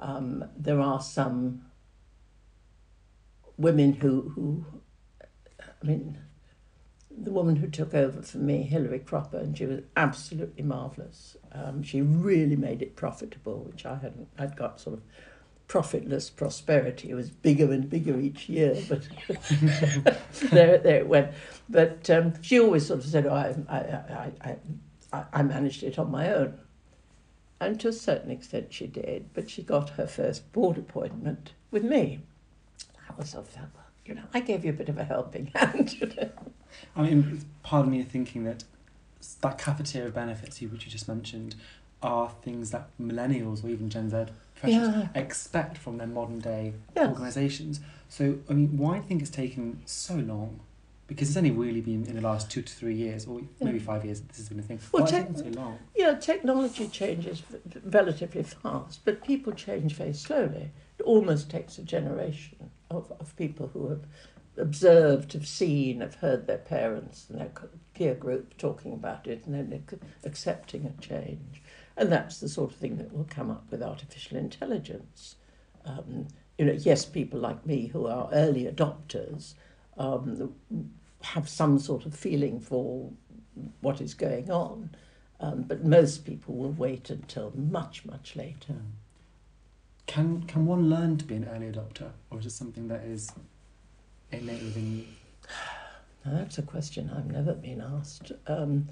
Um, 0.00 0.44
there 0.56 0.80
are 0.80 1.00
some 1.00 1.62
women 3.56 3.94
who, 3.94 4.32
who, 4.34 4.64
I 5.60 5.86
mean, 5.86 6.18
the 7.16 7.30
woman 7.30 7.56
who 7.56 7.68
took 7.68 7.94
over 7.94 8.22
for 8.22 8.38
me, 8.38 8.62
Hilary 8.62 8.98
Cropper, 8.98 9.38
and 9.38 9.56
she 9.56 9.66
was 9.66 9.80
absolutely 9.96 10.64
marvellous. 10.64 11.36
Um, 11.52 11.82
she 11.82 12.02
really 12.02 12.56
made 12.56 12.82
it 12.82 12.96
profitable, 12.96 13.60
which 13.60 13.86
I 13.86 13.96
hadn't. 13.96 14.28
I'd 14.38 14.56
got 14.56 14.80
sort 14.80 14.96
of 14.96 15.02
profitless 15.68 16.28
prosperity. 16.28 17.10
It 17.10 17.14
was 17.14 17.30
bigger 17.30 17.72
and 17.72 17.88
bigger 17.88 18.18
each 18.18 18.48
year, 18.48 18.76
but 18.88 19.06
there, 20.50 20.78
there 20.78 20.98
it 20.98 21.08
went. 21.08 21.32
But 21.68 22.10
um, 22.10 22.42
she 22.42 22.60
always 22.60 22.86
sort 22.86 23.00
of 23.00 23.06
said, 23.06 23.26
oh, 23.26 23.34
I, 23.34 23.54
I, 23.68 23.78
I, 23.78 24.32
I, 24.50 24.56
I 25.32 25.42
managed 25.42 25.82
it 25.82 25.98
on 25.98 26.10
my 26.10 26.32
own. 26.32 26.58
And 27.60 27.78
to 27.80 27.88
a 27.88 27.92
certain 27.92 28.30
extent 28.30 28.72
she 28.72 28.86
did, 28.86 29.30
but 29.32 29.48
she 29.48 29.62
got 29.62 29.90
her 29.90 30.06
first 30.06 30.52
board 30.52 30.76
appointment 30.76 31.52
with 31.70 31.84
me. 31.84 32.20
I 33.08 33.14
was 33.16 33.34
of 33.34 33.48
felt, 33.48 33.68
you 34.04 34.14
know, 34.14 34.24
I 34.34 34.40
gave 34.40 34.64
you 34.64 34.70
a 34.70 34.74
bit 34.74 34.88
of 34.88 34.98
a 34.98 35.04
helping 35.04 35.46
hand. 35.54 35.94
You 36.00 36.06
know? 36.08 36.30
I 36.96 37.02
mean, 37.02 37.44
pardon 37.62 37.92
me 37.92 38.02
thinking 38.02 38.44
that 38.44 38.64
that 39.40 39.58
cafeteria 39.58 40.10
benefits 40.10 40.60
you, 40.60 40.68
which 40.68 40.84
you 40.84 40.90
just 40.90 41.08
mentioned, 41.08 41.54
are 42.02 42.30
things 42.42 42.70
that 42.70 42.88
millennials 43.00 43.64
or 43.64 43.68
even 43.68 43.88
Gen 43.88 44.10
Z 44.10 44.26
yeah. 44.66 45.08
expect 45.14 45.78
from 45.78 45.98
their 45.98 46.06
modern 46.06 46.40
day 46.40 46.74
yes. 46.94 47.08
organisations. 47.08 47.80
So, 48.08 48.38
I 48.48 48.52
mean, 48.52 48.76
why 48.76 48.96
do 48.96 49.02
you 49.02 49.08
think 49.08 49.22
it's 49.22 49.30
taken 49.30 49.80
so 49.84 50.14
long? 50.14 50.60
Because 51.06 51.28
it's 51.28 51.36
only 51.36 51.50
really 51.50 51.82
been 51.82 52.06
in 52.06 52.14
the 52.14 52.22
last 52.22 52.50
two 52.50 52.62
to 52.62 52.72
three 52.72 52.94
years, 52.94 53.26
or 53.26 53.40
maybe 53.60 53.78
yeah. 53.78 53.84
five 53.84 54.04
years, 54.04 54.22
this 54.22 54.38
has 54.38 54.48
been 54.48 54.58
a 54.58 54.62
thing. 54.62 54.80
Well, 54.90 55.06
te- 55.06 55.26
so 55.36 55.44
long? 55.48 55.78
Yeah, 55.94 56.14
technology 56.14 56.88
changes 56.88 57.42
relatively 57.84 58.42
fast, 58.42 59.04
but 59.04 59.22
people 59.22 59.52
change 59.52 59.94
very 59.94 60.14
slowly. 60.14 60.70
It 60.98 61.02
almost 61.02 61.50
takes 61.50 61.76
a 61.76 61.82
generation 61.82 62.70
of, 62.90 63.12
of 63.20 63.36
people 63.36 63.68
who 63.68 63.90
have 63.90 64.06
observed, 64.56 65.32
have 65.32 65.46
seen, 65.46 66.00
have 66.00 66.14
heard 66.16 66.46
their 66.46 66.58
parents 66.58 67.26
and 67.28 67.40
their 67.40 67.50
peer 67.94 68.14
group 68.14 68.56
talking 68.56 68.92
about 68.92 69.26
it 69.26 69.44
and 69.46 69.54
then 69.54 69.84
accepting 70.24 70.86
a 70.86 71.02
change. 71.02 71.62
And 71.96 72.10
that's 72.10 72.40
the 72.40 72.48
sort 72.48 72.70
of 72.72 72.76
thing 72.76 72.96
that 72.96 73.12
will 73.12 73.26
come 73.28 73.50
up 73.50 73.70
with 73.70 73.82
artificial 73.82 74.38
intelligence. 74.38 75.36
Um, 75.84 76.28
you 76.58 76.64
know, 76.64 76.72
yes, 76.72 77.04
people 77.04 77.40
like 77.40 77.66
me 77.66 77.88
who 77.88 78.06
are 78.06 78.30
early 78.32 78.64
adopters 78.64 79.54
um, 79.98 80.54
have 81.22 81.48
some 81.48 81.78
sort 81.78 82.06
of 82.06 82.14
feeling 82.14 82.60
for 82.60 83.10
what 83.80 84.00
is 84.00 84.14
going 84.14 84.50
on, 84.50 84.90
um, 85.40 85.62
but 85.62 85.84
most 85.84 86.24
people 86.24 86.54
will 86.54 86.72
wait 86.72 87.10
until 87.10 87.52
much, 87.54 88.04
much 88.04 88.36
later. 88.36 88.76
Can 90.06 90.42
can 90.42 90.66
one 90.66 90.90
learn 90.90 91.16
to 91.18 91.24
be 91.24 91.36
an 91.36 91.48
early 91.48 91.70
adopter, 91.70 92.10
or 92.30 92.38
is 92.38 92.46
it 92.46 92.50
something 92.50 92.88
that 92.88 93.02
is 93.04 93.32
innate 94.30 94.62
within 94.62 94.98
you? 94.98 95.04
Now, 96.24 96.32
that's 96.38 96.58
a 96.58 96.62
question 96.62 97.10
I've 97.16 97.30
never 97.30 97.54
been 97.54 97.80
asked. 97.80 98.32
Um, 98.46 98.88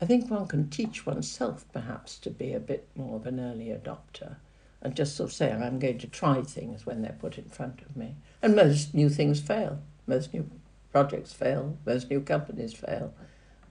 I 0.00 0.06
think 0.06 0.30
one 0.30 0.46
can 0.46 0.68
teach 0.70 1.06
oneself 1.06 1.64
perhaps 1.72 2.18
to 2.18 2.30
be 2.30 2.52
a 2.52 2.60
bit 2.60 2.86
more 2.94 3.16
of 3.16 3.26
an 3.26 3.40
early 3.40 3.66
adopter 3.66 4.36
and 4.82 4.94
just 4.94 5.16
sort 5.16 5.30
of 5.30 5.34
say, 5.34 5.52
I'm 5.52 5.78
going 5.78 5.98
to 5.98 6.06
try 6.06 6.40
things 6.42 6.86
when 6.86 7.02
they're 7.02 7.16
put 7.18 7.38
in 7.38 7.48
front 7.48 7.82
of 7.82 7.96
me. 7.96 8.14
And 8.42 8.54
most 8.54 8.94
new 8.94 9.08
things 9.08 9.40
fail. 9.40 9.80
Most 10.06 10.32
new 10.32 10.48
projects 10.92 11.32
fail. 11.32 11.76
Most 11.84 12.10
new 12.10 12.20
companies 12.20 12.74
fail. 12.74 13.12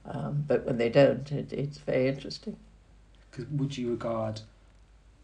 Um, 0.04 0.44
but 0.46 0.64
when 0.64 0.78
they 0.78 0.88
don't, 0.88 1.30
it, 1.32 1.52
it's 1.52 1.78
very 1.78 2.08
interesting. 2.08 2.56
Cause 3.32 3.46
would 3.50 3.76
you 3.76 3.90
regard 3.90 4.40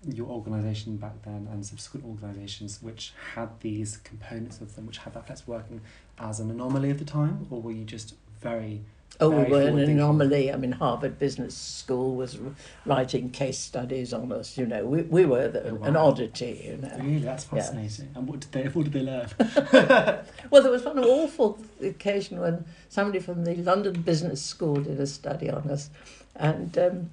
your 0.07 0.29
organisation 0.29 0.97
back 0.97 1.23
then 1.23 1.49
and 1.50 1.64
subsequent 1.64 2.05
organisations 2.05 2.83
which 2.83 3.12
had 3.35 3.49
these 3.61 3.97
components 3.99 4.61
of 4.61 4.75
them, 4.75 4.87
which 4.87 4.99
had 4.99 5.14
that 5.14 5.26
flex 5.26 5.47
working, 5.47 5.81
as 6.19 6.41
an 6.41 6.50
anomaly 6.50 6.91
of 6.91 6.99
the 6.99 7.05
time, 7.05 7.47
or 7.50 7.61
were 7.61 7.73
you 7.73 7.85
just 7.85 8.14
very 8.41 8.83
Oh, 9.21 9.30
we 9.30 9.44
were 9.44 9.62
an 9.62 9.78
anomaly. 9.78 10.52
I 10.52 10.56
mean, 10.56 10.73
Harvard 10.73 11.18
Business 11.21 11.56
School 11.56 12.16
was 12.16 12.38
writing 12.85 13.30
case 13.30 13.59
studies 13.59 14.12
on 14.12 14.33
us. 14.33 14.59
You 14.59 14.66
know, 14.66 14.85
we, 14.85 15.02
we 15.02 15.25
were 15.25 15.49
the, 15.49 15.71
oh, 15.71 15.75
wow. 15.75 15.87
an 15.87 15.97
oddity. 15.97 16.62
You 16.64 16.76
know, 16.78 16.97
really, 16.99 17.18
that's 17.21 17.44
fascinating. 17.44 18.06
Yeah. 18.12 18.18
And 18.18 18.28
what 18.28 18.40
did 18.40 18.52
they 18.52 18.64
what 18.64 18.85
did 18.85 18.92
they 18.92 19.02
learn? 19.02 19.28
well, 20.50 20.62
there 20.62 20.73
was 20.73 20.85
one 20.85 20.99
awful 20.99 21.59
occasion 21.80 22.40
when 22.40 22.64
somebody 22.88 23.21
from 23.21 23.44
the 23.44 23.54
London 23.56 24.02
Business 24.02 24.42
School 24.42 24.76
did 24.76 24.99
a 24.99 25.06
study 25.06 25.49
on 25.49 25.71
us, 25.71 25.90
and 26.35 26.76
um, 26.76 27.11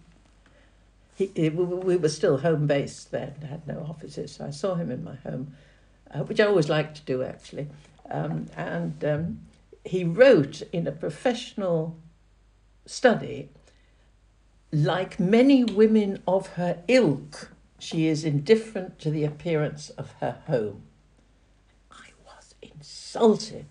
he, 1.15 1.31
he, 1.35 1.49
we 1.49 1.97
were 1.97 2.09
still 2.09 2.39
home 2.39 2.65
based 2.65 3.11
then, 3.11 3.35
had 3.47 3.67
no 3.67 3.85
offices. 3.87 4.33
So 4.33 4.45
I 4.45 4.49
saw 4.49 4.73
him 4.73 4.89
in 4.89 5.03
my 5.03 5.15
home, 5.17 5.55
uh, 6.09 6.23
which 6.23 6.39
I 6.39 6.45
always 6.45 6.67
like 6.67 6.95
to 6.95 7.01
do 7.01 7.21
actually, 7.21 7.67
um, 8.09 8.47
and. 8.57 9.05
Um, 9.05 9.39
he 9.83 10.03
wrote 10.03 10.61
in 10.71 10.87
a 10.87 10.91
professional 10.91 11.97
study, 12.85 13.49
like 14.71 15.19
many 15.19 15.63
women 15.63 16.21
of 16.27 16.47
her 16.53 16.83
ilk, 16.87 17.51
she 17.79 18.07
is 18.07 18.23
indifferent 18.23 18.99
to 18.99 19.09
the 19.09 19.23
appearance 19.23 19.89
of 19.91 20.13
her 20.19 20.37
home. 20.47 20.83
I 21.91 22.09
was 22.25 22.55
insulted. 22.61 23.65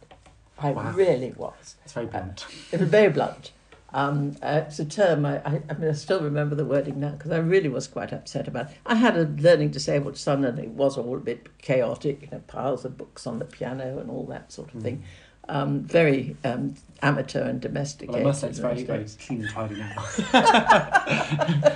I 0.59 0.73
wow. 0.73 0.93
really 0.93 1.33
was. 1.37 1.77
It's 1.85 1.93
very 1.93 2.07
blunt. 2.07 2.45
Uh, 2.47 2.53
it 2.73 2.81
was 2.81 2.89
very 2.89 3.11
blunt. 3.11 3.53
Um, 3.93 4.37
uh, 4.41 4.63
it's 4.67 4.79
a 4.79 4.85
term, 4.85 5.27
I, 5.27 5.39
I, 5.39 5.63
I, 5.69 5.75
mean, 5.75 5.91
I 5.91 5.93
still 5.95 6.21
remember 6.21 6.55
the 6.55 6.65
wording 6.65 7.01
now 7.01 7.11
because 7.11 7.33
I 7.33 7.39
really 7.39 7.69
was 7.69 7.89
quite 7.89 8.13
upset 8.13 8.47
about 8.47 8.71
it. 8.71 8.77
I 8.87 8.95
had 8.95 9.17
a 9.17 9.25
learning 9.25 9.71
disabled 9.71 10.17
son 10.17 10.45
and 10.45 10.59
it 10.61 10.69
was 10.69 10.97
all 10.97 11.17
a 11.17 11.21
bit 11.21 11.59
chaotic, 11.59 12.23
you 12.23 12.29
know, 12.31 12.43
piles 12.47 12.85
of 12.85 12.97
books 12.97 13.27
on 13.27 13.41
the 13.41 13.45
piano 13.45 13.99
and 13.99 14.09
all 14.09 14.27
that 14.27 14.53
sort 14.53 14.73
of 14.75 14.81
mm. 14.81 14.85
thing 14.85 15.05
um, 15.51 15.81
very 15.83 16.37
um, 16.45 16.75
amateur 17.03 17.43
and 17.43 17.61
domesticated. 17.61 18.15
Well, 18.15 18.23
I 18.23 18.27
must 18.27 18.41
say 18.41 18.49
it's 18.49 18.59
very, 18.59 18.85
very 18.85 19.05
clean 19.05 19.43
and 19.43 19.51
tidy 19.51 19.75
now. 19.77 19.97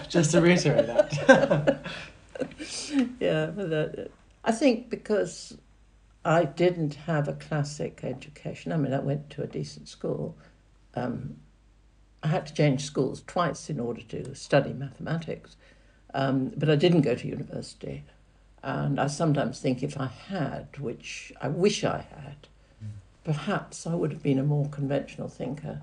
Just 0.09 0.31
to 0.31 0.40
reiterate 0.40 0.87
that. 0.87 1.85
yeah, 3.21 3.47
but, 3.47 4.11
I 4.45 4.52
think 4.52 4.90
because 4.90 5.59
I 6.25 6.45
didn't 6.45 6.95
have 6.95 7.26
a 7.26 7.33
classic 7.33 8.00
education. 8.04 8.71
I 8.73 8.76
mean, 8.76 8.95
I 8.95 9.00
went 9.00 9.28
to 9.31 9.43
a 9.43 9.47
decent 9.47 9.88
school. 9.88 10.37
Um, 10.95 11.37
I 12.23 12.28
had 12.28 12.47
to 12.47 12.54
change 12.54 12.85
schools 12.85 13.25
twice 13.26 13.69
in 13.69 13.81
order 13.81 14.02
to 14.02 14.35
study 14.35 14.73
mathematics. 14.73 15.57
Um, 16.14 16.52
but 16.57 16.71
I 16.71 16.76
didn't 16.76 17.00
go 17.02 17.16
to 17.16 17.26
university. 17.26 18.04
And 18.62 19.00
I 19.00 19.09
sometimes 19.09 19.61
think 19.61 19.83
if 19.83 20.00
I 20.00 20.07
had, 20.07 20.78
which 20.78 21.33
I 21.40 21.49
wish 21.49 21.83
I 21.83 22.07
had. 22.11 22.47
Perhaps 23.25 23.87
I 23.87 23.95
would 23.95 24.12
have 24.12 24.23
been 24.23 24.38
a 24.38 24.45
more 24.45 24.69
conventional 24.69 25.28
thinker. 25.28 25.83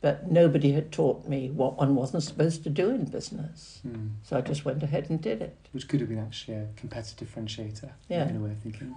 But 0.00 0.30
nobody 0.30 0.72
had 0.72 0.92
taught 0.92 1.26
me 1.26 1.48
what 1.48 1.78
one 1.78 1.94
wasn't 1.94 2.24
supposed 2.24 2.62
to 2.64 2.68
do 2.70 2.90
in 2.90 3.06
business. 3.06 3.80
Mm. 3.86 4.10
So 4.22 4.36
I 4.36 4.42
just 4.42 4.62
went 4.66 4.82
ahead 4.82 5.08
and 5.08 5.18
did 5.18 5.40
it. 5.40 5.56
Which 5.72 5.88
could 5.88 6.00
have 6.00 6.10
been 6.10 6.18
actually 6.18 6.58
a 6.58 6.68
competitive 6.76 7.26
differentiator 7.34 7.90
Yeah. 8.10 8.28
in 8.28 8.36
a 8.36 8.40
way 8.40 8.50
of 8.50 8.58
thinking. 8.58 8.94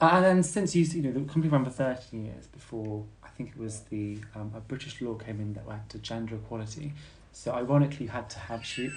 And 0.00 0.24
then 0.24 0.42
since 0.42 0.74
you, 0.74 0.84
you 0.84 1.02
know, 1.02 1.12
the 1.12 1.20
company 1.20 1.46
ran 1.48 1.64
for 1.64 1.70
30 1.70 2.16
years 2.16 2.48
before, 2.48 3.04
I 3.22 3.28
think 3.28 3.50
it 3.50 3.56
was 3.56 3.82
the, 3.82 4.18
um, 4.34 4.50
a 4.56 4.58
British 4.60 5.00
law 5.00 5.14
came 5.14 5.38
in 5.40 5.52
that 5.52 5.64
went 5.64 5.88
to 5.90 5.98
gender 5.98 6.34
equality. 6.34 6.92
So 7.30 7.52
ironically, 7.52 8.06
you 8.06 8.10
had 8.10 8.28
to 8.30 8.40
have 8.40 8.58
actually 8.60 8.90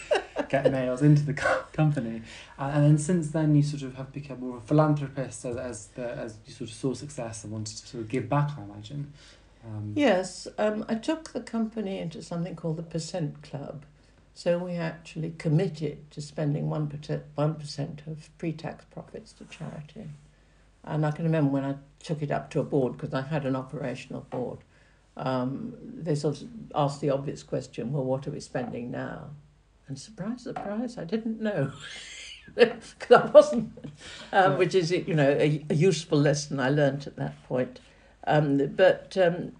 get 0.49 0.71
males 0.71 1.01
into 1.01 1.23
the 1.23 1.33
co- 1.33 1.63
company. 1.73 2.21
And 2.57 2.83
then 2.83 2.97
since 2.97 3.31
then, 3.31 3.55
you 3.55 3.63
sort 3.63 3.83
of 3.83 3.95
have 3.95 4.11
become 4.11 4.39
more 4.39 4.57
of 4.57 4.63
a 4.63 4.67
philanthropist 4.67 5.45
as, 5.45 5.57
as, 5.57 5.87
the, 5.87 6.09
as 6.11 6.37
you 6.45 6.53
sort 6.53 6.69
of 6.69 6.75
saw 6.75 6.93
success 6.93 7.43
and 7.43 7.53
wanted 7.53 7.77
to 7.77 7.87
sort 7.87 8.03
of 8.03 8.09
give 8.09 8.29
back, 8.29 8.51
I 8.57 8.63
imagine. 8.63 9.13
Um, 9.65 9.93
Yes, 9.95 10.47
um, 10.57 10.85
I 10.87 10.95
took 10.95 11.33
the 11.33 11.41
company 11.41 11.99
into 11.99 12.21
something 12.21 12.55
called 12.55 12.77
the 12.77 12.83
Percent 12.83 13.41
Club. 13.41 13.85
So 14.33 14.57
we 14.57 14.73
actually 14.73 15.33
committed 15.37 16.11
to 16.11 16.21
spending 16.21 16.65
1%, 16.65 17.21
1% 17.37 18.07
of 18.07 18.37
pre 18.37 18.51
tax 18.51 18.83
profits 18.91 19.31
to 19.33 19.45
charity. 19.45 20.09
And 20.83 21.05
I 21.05 21.11
can 21.11 21.23
remember 21.23 21.51
when 21.51 21.63
I 21.63 21.75
took 21.99 22.21
it 22.21 22.31
up 22.31 22.51
to 22.51 22.59
a 22.59 22.63
board, 22.63 22.93
because 22.93 23.13
I 23.13 23.21
had 23.21 23.45
an 23.45 23.55
operational 23.55 24.21
board, 24.29 24.59
um, 25.17 25.73
they 25.81 26.15
sort 26.15 26.41
of 26.41 26.49
asked 26.75 27.01
the 27.01 27.09
obvious 27.09 27.43
question 27.43 27.93
well, 27.93 28.03
what 28.03 28.27
are 28.27 28.31
we 28.31 28.39
spending 28.39 28.91
now? 28.91 29.29
And 29.87 29.99
surprise, 29.99 30.43
surprise, 30.43 30.97
I 30.97 31.03
didn't 31.05 31.41
know. 31.41 31.71
Because 32.53 33.11
I 33.11 33.25
wasn't, 33.31 33.71
um, 34.31 34.51
Yeah. 34.51 34.57
which 34.57 34.75
is, 34.75 34.91
you 34.91 35.15
know, 35.15 35.31
a, 35.31 35.65
a 35.69 35.73
useful 35.73 36.19
lesson 36.19 36.59
I 36.59 36.69
learnt 36.69 37.07
at 37.07 37.15
that 37.15 37.43
point. 37.45 37.79
Um, 38.27 38.67
but 38.67 39.17
um, 39.17 39.53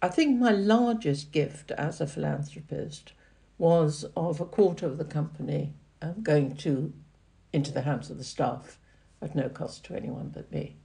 I 0.00 0.08
think 0.08 0.40
my 0.40 0.50
largest 0.50 1.30
gift 1.30 1.70
as 1.72 2.00
a 2.00 2.06
philanthropist 2.06 3.12
was 3.58 4.06
of 4.16 4.40
a 4.40 4.46
quarter 4.46 4.86
of 4.86 4.96
the 4.96 5.04
company 5.04 5.74
um, 6.00 6.22
going 6.22 6.56
to 6.56 6.94
into 7.52 7.70
the 7.70 7.82
hands 7.82 8.08
of 8.08 8.16
the 8.16 8.24
staff 8.24 8.78
at 9.20 9.36
no 9.36 9.50
cost 9.50 9.84
to 9.84 9.94
anyone 9.94 10.30
but 10.34 10.50
me. 10.50 10.76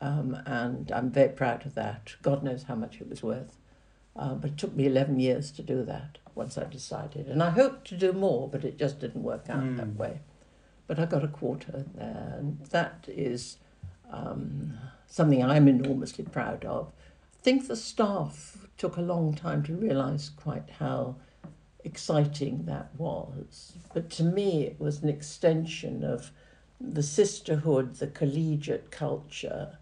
Um, 0.00 0.38
and 0.46 0.90
I'm 0.90 1.10
very 1.10 1.28
proud 1.34 1.66
of 1.66 1.74
that. 1.74 2.14
God 2.22 2.42
knows 2.42 2.62
how 2.64 2.74
much 2.74 3.00
it 3.00 3.08
was 3.10 3.22
worth. 3.22 3.58
Uh, 4.16 4.34
but 4.34 4.52
it 4.52 4.56
took 4.58 4.74
me 4.74 4.86
11 4.86 5.20
years 5.20 5.50
to 5.52 5.62
do 5.62 5.84
that 5.84 6.18
once 6.34 6.56
I 6.56 6.64
decided. 6.64 7.26
And 7.28 7.42
I 7.42 7.50
hoped 7.50 7.86
to 7.88 7.96
do 7.96 8.12
more, 8.12 8.48
but 8.48 8.64
it 8.64 8.78
just 8.78 8.98
didn't 9.00 9.22
work 9.22 9.50
out 9.50 9.76
that 9.76 9.86
Mm. 9.94 9.96
way. 9.96 10.20
But 10.86 10.98
I 10.98 11.04
got 11.06 11.24
a 11.24 11.28
quarter 11.28 11.84
there, 11.94 12.34
and 12.38 12.60
that 12.70 13.04
is 13.08 13.58
um, 14.10 14.72
something 15.08 15.42
I'm 15.44 15.66
enormously 15.68 16.24
proud 16.24 16.64
of. 16.64 16.92
I 17.24 17.42
think 17.42 17.66
the 17.66 17.76
staff 17.76 18.66
took 18.78 18.96
a 18.96 19.00
long 19.02 19.34
time 19.34 19.62
to 19.64 19.74
realise 19.74 20.28
quite 20.28 20.70
how 20.78 21.16
exciting 21.84 22.64
that 22.66 22.94
was. 22.98 23.72
But 23.94 24.10
to 24.10 24.24
me, 24.24 24.64
it 24.64 24.80
was 24.80 25.02
an 25.02 25.08
extension 25.08 26.04
of 26.04 26.30
the 26.80 27.02
sisterhood, 27.02 27.96
the 27.96 28.06
collegiate 28.08 28.90
culture, 28.90 29.78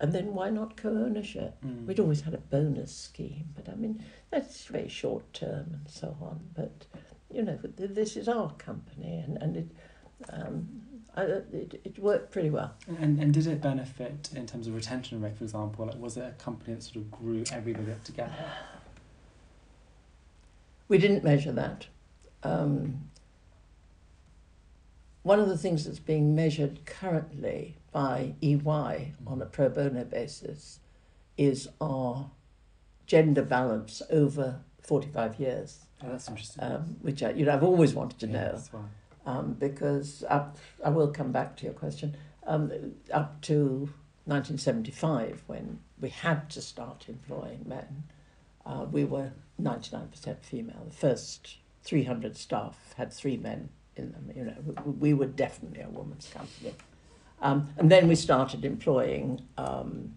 and 0.00 0.12
then 0.12 0.32
why 0.34 0.48
not 0.50 0.76
co 0.76 0.88
ownership? 0.88 1.56
mm. 1.64 1.86
We'd 1.86 2.00
always 2.00 2.22
had 2.22 2.34
a 2.34 2.38
bonus 2.38 2.94
scheme, 2.94 3.44
but 3.54 3.68
I 3.68 3.74
mean, 3.74 4.02
that's 4.30 4.64
very 4.64 4.88
short 4.88 5.30
term 5.34 5.66
and 5.72 5.86
so 5.86 6.16
on. 6.20 6.40
But, 6.54 6.86
you 7.32 7.42
know, 7.42 7.58
this 7.62 8.16
is 8.16 8.26
our 8.28 8.50
company, 8.54 9.18
and, 9.18 9.36
and 9.42 9.56
it, 9.58 9.68
um, 10.32 10.82
I, 11.14 11.24
it, 11.24 11.80
it 11.84 11.98
worked 11.98 12.32
pretty 12.32 12.50
well. 12.50 12.74
And, 12.98 13.20
and 13.20 13.32
did 13.34 13.46
it 13.46 13.60
benefit 13.60 14.30
in 14.34 14.46
terms 14.46 14.66
of 14.66 14.74
retention 14.74 15.20
rate, 15.20 15.36
for 15.36 15.44
example? 15.44 15.86
Like, 15.86 15.98
was 15.98 16.16
it 16.16 16.24
a 16.24 16.42
company 16.42 16.74
that 16.74 16.82
sort 16.82 16.96
of 16.96 17.10
grew 17.10 17.44
everybody 17.52 17.92
up 17.92 18.02
together? 18.02 18.32
We 20.88 20.98
didn't 20.98 21.22
measure 21.22 21.52
that. 21.52 21.86
Um, 22.42 23.10
one 25.22 25.38
of 25.38 25.48
the 25.48 25.58
things 25.58 25.84
that's 25.84 25.98
being 25.98 26.34
measured 26.34 26.86
currently 26.86 27.76
by 27.92 28.34
EY 28.42 29.14
on 29.26 29.42
a 29.42 29.46
pro 29.46 29.68
bono 29.68 30.04
basis 30.04 30.80
is 31.36 31.68
our 31.80 32.30
gender 33.06 33.42
balance 33.42 34.02
over 34.10 34.60
45 34.82 35.40
years, 35.40 35.86
Oh, 36.02 36.10
that's 36.10 36.28
interesting. 36.28 36.62
um, 36.64 36.96
which 37.02 37.22
I, 37.22 37.30
you 37.30 37.44
know, 37.44 37.52
I've 37.52 37.62
always 37.62 37.94
wanted 37.94 38.18
to 38.20 38.26
Yeah, 38.26 38.32
know. 38.72 38.84
um, 39.26 39.54
because 39.54 40.24
up, 40.28 40.56
I 40.84 40.90
will 40.90 41.08
come 41.08 41.32
back 41.32 41.56
to 41.58 41.64
your 41.64 41.74
question, 41.74 42.16
um, 42.46 42.70
up 43.12 43.40
to 43.42 43.90
1975, 44.26 45.42
when 45.46 45.78
we 46.00 46.08
had 46.08 46.48
to 46.50 46.62
start 46.62 47.06
employing 47.08 47.64
men, 47.66 48.04
uh, 48.64 48.86
we 48.90 49.04
were 49.04 49.32
99% 49.60 50.38
female. 50.42 50.84
The 50.88 50.94
first 50.94 51.56
300 51.84 52.36
staff 52.36 52.94
had 52.96 53.12
three 53.12 53.36
men 53.36 53.68
in 53.96 54.12
them. 54.12 54.30
You 54.34 54.44
know, 54.44 54.54
we, 54.84 54.92
we 54.92 55.14
were 55.14 55.26
definitely 55.26 55.80
a 55.82 55.88
woman's 55.88 56.28
company. 56.32 56.74
Um, 57.42 57.68
and 57.78 57.90
then 57.90 58.08
we 58.08 58.14
started 58.14 58.64
employing 58.64 59.42
um, 59.56 60.14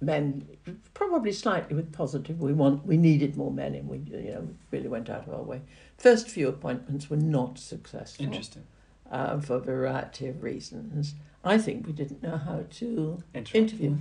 men, 0.00 0.46
probably 0.94 1.32
slightly 1.32 1.76
with 1.76 1.92
positive. 1.92 2.40
We 2.40 2.52
want, 2.52 2.86
we 2.86 2.96
needed 2.96 3.36
more 3.36 3.50
men, 3.50 3.74
and 3.74 3.88
we, 3.88 3.98
you 3.98 4.32
know, 4.32 4.48
really 4.70 4.88
went 4.88 5.10
out 5.10 5.26
of 5.26 5.34
our 5.34 5.42
way. 5.42 5.60
First 5.98 6.28
few 6.28 6.48
appointments 6.48 7.10
were 7.10 7.16
not 7.16 7.58
successful 7.58 8.24
Interesting. 8.26 8.64
uh, 9.10 9.38
for 9.40 9.56
a 9.56 9.60
variety 9.60 10.28
of 10.28 10.42
reasons. 10.42 11.14
I 11.44 11.58
think 11.58 11.86
we 11.86 11.92
didn't 11.92 12.22
know 12.22 12.38
how 12.38 12.64
to 12.70 13.22
interview. 13.34 13.96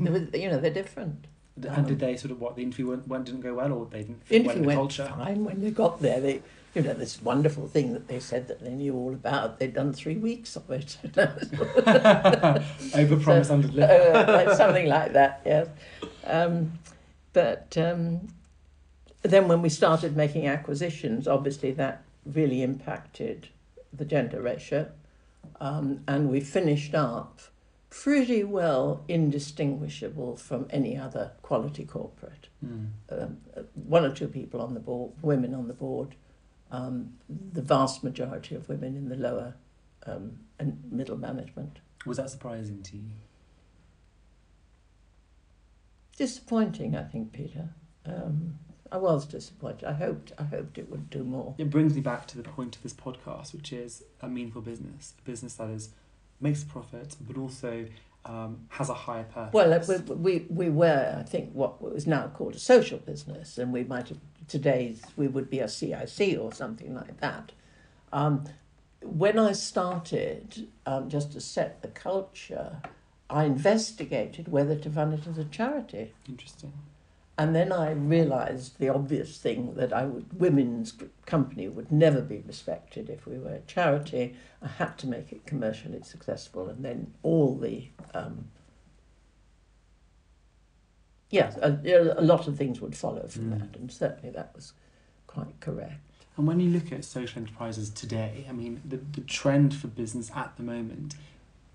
Were- 0.00 0.36
you 0.36 0.48
know, 0.50 0.58
they're 0.58 0.70
different. 0.70 1.26
And 1.62 1.86
did 1.88 1.98
they 1.98 2.16
sort 2.16 2.30
of 2.30 2.40
what 2.40 2.54
the 2.54 2.62
interview 2.62 2.88
went, 2.90 3.08
went 3.08 3.24
didn't 3.24 3.40
go 3.40 3.54
well, 3.54 3.72
or 3.72 3.86
they 3.86 4.02
didn't 4.02 4.24
fit 4.24 4.44
well 4.46 4.54
interview 4.56 4.56
in 4.56 4.62
the 4.62 4.66
went 4.68 4.78
culture? 4.78 5.12
fine 5.16 5.44
when 5.44 5.60
they 5.60 5.70
got 5.70 6.00
there. 6.00 6.20
They, 6.20 6.42
you 6.74 6.82
know, 6.82 6.94
this 6.94 7.20
wonderful 7.22 7.66
thing 7.66 7.92
that 7.94 8.08
they 8.08 8.20
said 8.20 8.48
that 8.48 8.60
they 8.60 8.70
knew 8.70 8.94
all 8.94 9.12
about. 9.12 9.58
They'd 9.58 9.74
done 9.74 9.92
three 9.92 10.16
weeks 10.16 10.56
of 10.56 10.70
it. 10.70 10.96
Over 12.94 13.16
promise, 13.16 13.48
So- 13.48 13.54
under 13.54 13.68
deliver. 13.68 13.92
uh, 13.92 14.32
like 14.32 14.56
something 14.56 14.86
like 14.86 15.12
that, 15.14 15.42
yes. 15.44 15.68
Um, 16.24 16.78
but 17.32 17.76
um, 17.78 18.28
then 19.22 19.48
when 19.48 19.62
we 19.62 19.68
started 19.68 20.16
making 20.16 20.46
acquisitions, 20.46 21.26
obviously 21.26 21.72
that 21.72 22.02
really 22.26 22.62
impacted 22.62 23.48
the 23.92 24.04
gender 24.04 24.40
ratio. 24.40 24.90
Um, 25.60 26.02
and 26.06 26.28
we 26.28 26.40
finished 26.40 26.94
up 26.94 27.40
pretty 27.90 28.44
well 28.44 29.02
indistinguishable 29.08 30.36
from 30.36 30.66
any 30.70 30.96
other 30.96 31.32
quality 31.42 31.84
corporate. 31.84 32.48
Mm. 32.64 32.88
Um, 33.10 33.38
uh, 33.56 33.62
one 33.74 34.04
or 34.04 34.10
two 34.12 34.28
people 34.28 34.60
on 34.60 34.74
the 34.74 34.80
board, 34.80 35.12
women 35.22 35.54
on 35.54 35.68
the 35.68 35.74
board, 35.74 36.14
um, 36.70 37.14
the 37.52 37.62
vast 37.62 38.04
majority 38.04 38.54
of 38.54 38.68
women 38.68 38.96
in 38.96 39.08
the 39.08 39.16
lower 39.16 39.54
um, 40.06 40.38
and 40.58 40.80
middle 40.90 41.16
management. 41.16 41.78
Was 42.06 42.16
that 42.18 42.30
surprising 42.30 42.82
to 42.82 42.96
you? 42.96 43.10
Disappointing, 46.16 46.96
I 46.96 47.04
think, 47.04 47.32
Peter. 47.32 47.70
Um, 48.04 48.58
I 48.90 48.96
was 48.96 49.26
disappointed. 49.26 49.84
I 49.84 49.92
hoped 49.92 50.32
I 50.38 50.44
hoped 50.44 50.78
it 50.78 50.90
would 50.90 51.10
do 51.10 51.22
more. 51.22 51.54
It 51.58 51.70
brings 51.70 51.94
me 51.94 52.00
back 52.00 52.26
to 52.28 52.36
the 52.36 52.42
point 52.42 52.76
of 52.76 52.82
this 52.82 52.94
podcast, 52.94 53.52
which 53.52 53.72
is 53.72 54.02
a 54.20 54.28
meaningful 54.28 54.62
business, 54.62 55.14
a 55.18 55.22
business 55.22 55.54
that 55.54 55.68
is 55.68 55.90
makes 56.40 56.64
profit, 56.64 57.16
but 57.20 57.36
also 57.36 57.86
um, 58.24 58.66
has 58.70 58.88
a 58.88 58.94
higher 58.94 59.24
purpose. 59.24 59.52
Well, 59.52 60.16
we, 60.16 60.16
we 60.16 60.46
we 60.48 60.70
were, 60.70 61.16
I 61.18 61.22
think, 61.22 61.52
what 61.52 61.82
was 61.82 62.06
now 62.06 62.28
called 62.28 62.54
a 62.54 62.58
social 62.58 62.98
business, 62.98 63.58
and 63.58 63.72
we 63.72 63.84
might 63.84 64.08
have 64.08 64.18
today's 64.48 65.02
we 65.16 65.28
would 65.28 65.50
be 65.50 65.60
a 65.60 65.68
CIC 65.68 66.38
or 66.38 66.52
something 66.52 66.94
like 66.94 67.20
that. 67.20 67.52
Um, 68.12 68.44
when 69.02 69.38
I 69.38 69.52
started, 69.52 70.68
um, 70.86 71.08
just 71.08 71.32
to 71.32 71.40
set 71.40 71.82
the 71.82 71.88
culture, 71.88 72.82
I 73.30 73.44
investigated 73.44 74.48
whether 74.48 74.76
to 74.76 74.90
fund 74.90 75.14
it 75.14 75.26
as 75.26 75.38
a 75.38 75.44
charity. 75.44 76.14
Interesting. 76.28 76.72
And 77.36 77.54
then 77.54 77.70
I 77.70 77.92
realised 77.92 78.80
the 78.80 78.88
obvious 78.88 79.38
thing 79.38 79.74
that 79.74 79.92
I 79.92 80.06
would, 80.06 80.40
women's 80.40 80.94
company 81.24 81.68
would 81.68 81.92
never 81.92 82.20
be 82.20 82.42
respected 82.44 83.08
if 83.08 83.26
we 83.26 83.38
were 83.38 83.54
a 83.54 83.60
charity. 83.60 84.34
I 84.60 84.66
had 84.66 84.98
to 84.98 85.06
make 85.06 85.30
it 85.30 85.46
commercially 85.46 86.02
successful, 86.02 86.68
and 86.68 86.84
then 86.84 87.14
all 87.22 87.56
the 87.56 87.90
um, 88.12 88.48
yes, 91.30 91.56
a, 91.56 92.14
a 92.18 92.22
lot 92.22 92.48
of 92.48 92.56
things 92.56 92.80
would 92.80 92.96
follow 92.96 93.26
from 93.28 93.44
Mm. 93.52 93.58
that, 93.58 93.78
and 93.78 93.90
certainly 93.92 94.30
that 94.30 94.52
was 94.54 94.72
quite 95.26 95.58
correct. 95.60 95.94
And 96.36 96.46
when 96.46 96.60
you 96.60 96.70
look 96.70 96.92
at 96.92 97.04
social 97.04 97.40
enterprises 97.42 97.90
today, 97.90 98.46
I 98.48 98.52
mean, 98.52 98.80
the, 98.84 98.98
the 98.98 99.22
trend 99.22 99.74
for 99.74 99.88
business 99.88 100.30
at 100.36 100.56
the 100.56 100.62
moment 100.62 101.16